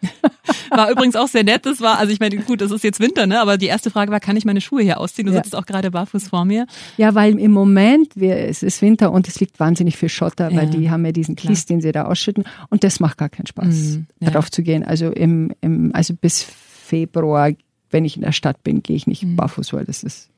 War 0.70 0.92
übrigens 0.92 1.16
auch 1.16 1.28
sehr 1.28 1.44
nett. 1.44 1.66
Das 1.66 1.82
war, 1.82 1.98
also 1.98 2.14
ich 2.14 2.20
meine, 2.20 2.38
gut, 2.38 2.62
es 2.62 2.72
ist 2.72 2.84
jetzt 2.84 3.00
Winter, 3.00 3.26
ne? 3.26 3.42
Aber 3.42 3.58
die 3.58 3.66
erste 3.66 3.90
Frage 3.90 4.12
war, 4.12 4.20
kann 4.20 4.38
ich 4.38 4.46
meine 4.46 4.62
Schuhe 4.62 4.82
hier 4.82 5.00
ausziehen? 5.00 5.26
Du 5.26 5.34
ja. 5.34 5.42
sitzt 5.42 5.56
auch 5.56 5.66
gerade 5.66 5.90
barfuß 5.90 6.28
vor 6.28 6.46
mir. 6.46 6.68
Ja, 6.98 7.16
weil 7.16 7.40
im 7.40 7.52
Moment, 7.52 8.16
wir, 8.16 8.38
es 8.38 8.62
ist 8.62 8.82
Winter 8.82 9.12
und 9.12 9.28
es 9.28 9.40
liegt 9.40 9.60
wahnsinnig 9.60 9.98
viel 9.98 10.10
Schotter, 10.10 10.54
weil 10.54 10.70
die 10.70 10.92
haben 10.92 11.06
ja 11.06 11.12
diesen 11.12 11.36
Kies, 11.36 11.66
den 11.66 11.82
sie 11.82 11.92
da 11.92 12.06
ausschütten. 12.06 12.44
Und 12.70 12.84
das 12.84 13.00
macht 13.00 13.18
gar 13.18 13.30
keinen 13.30 13.48
Spaß, 13.48 13.66
mhm, 13.66 14.08
ja. 14.20 14.30
darauf 14.30 14.52
zu 14.52 14.62
gehen. 14.62 14.84
Also 14.84 15.10
im, 15.10 15.52
im, 15.62 15.90
also 15.94 16.14
bis 16.14 16.44
Februar, 16.44 17.52
wenn 17.90 18.06
ich 18.06 18.16
in 18.16 18.22
der 18.22 18.32
Stadt 18.32 18.64
bin, 18.64 18.84
gehe 18.84 18.96
ich 18.96 19.08
nicht 19.08 19.24
mhm. 19.24 19.38
barfuß, 19.38 19.74
weil 19.74 19.86
das 19.86 20.04
ist 20.04 20.30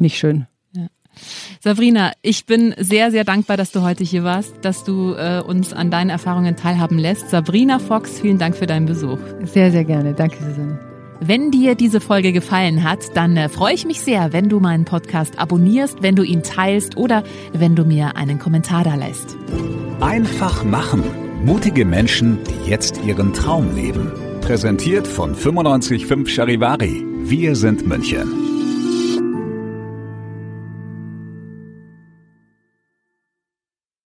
nicht 0.00 0.18
schön. 0.18 0.46
Sabrina, 1.60 2.12
ich 2.22 2.46
bin 2.46 2.74
sehr, 2.78 3.10
sehr 3.10 3.24
dankbar, 3.24 3.56
dass 3.56 3.70
du 3.70 3.82
heute 3.82 4.04
hier 4.04 4.24
warst, 4.24 4.54
dass 4.62 4.84
du 4.84 5.14
äh, 5.14 5.40
uns 5.40 5.72
an 5.72 5.90
deinen 5.90 6.10
Erfahrungen 6.10 6.56
teilhaben 6.56 6.98
lässt. 6.98 7.30
Sabrina 7.30 7.78
Fox, 7.78 8.20
vielen 8.20 8.38
Dank 8.38 8.56
für 8.56 8.66
deinen 8.66 8.86
Besuch. 8.86 9.18
Sehr, 9.44 9.70
sehr 9.70 9.84
gerne. 9.84 10.14
Danke, 10.14 10.36
Susanne. 10.38 10.78
Wenn 11.20 11.50
dir 11.50 11.74
diese 11.74 12.00
Folge 12.00 12.32
gefallen 12.32 12.82
hat, 12.82 13.16
dann 13.16 13.36
äh, 13.36 13.48
freue 13.48 13.74
ich 13.74 13.86
mich 13.86 14.00
sehr, 14.00 14.32
wenn 14.32 14.48
du 14.48 14.60
meinen 14.60 14.84
Podcast 14.84 15.38
abonnierst, 15.38 16.02
wenn 16.02 16.16
du 16.16 16.22
ihn 16.22 16.42
teilst 16.42 16.96
oder 16.96 17.22
wenn 17.52 17.74
du 17.74 17.84
mir 17.84 18.16
einen 18.16 18.38
Kommentar 18.38 18.84
da 18.84 18.94
lässt. 18.94 19.36
Einfach 20.00 20.64
machen. 20.64 21.02
Mutige 21.44 21.84
Menschen, 21.84 22.40
die 22.44 22.70
jetzt 22.70 23.00
ihren 23.04 23.32
Traum 23.32 23.74
leben. 23.74 24.12
Präsentiert 24.40 25.06
von 25.06 25.32
955 25.32 26.34
Charivari. 26.34 27.04
Wir 27.22 27.56
sind 27.56 27.86
München. 27.86 28.28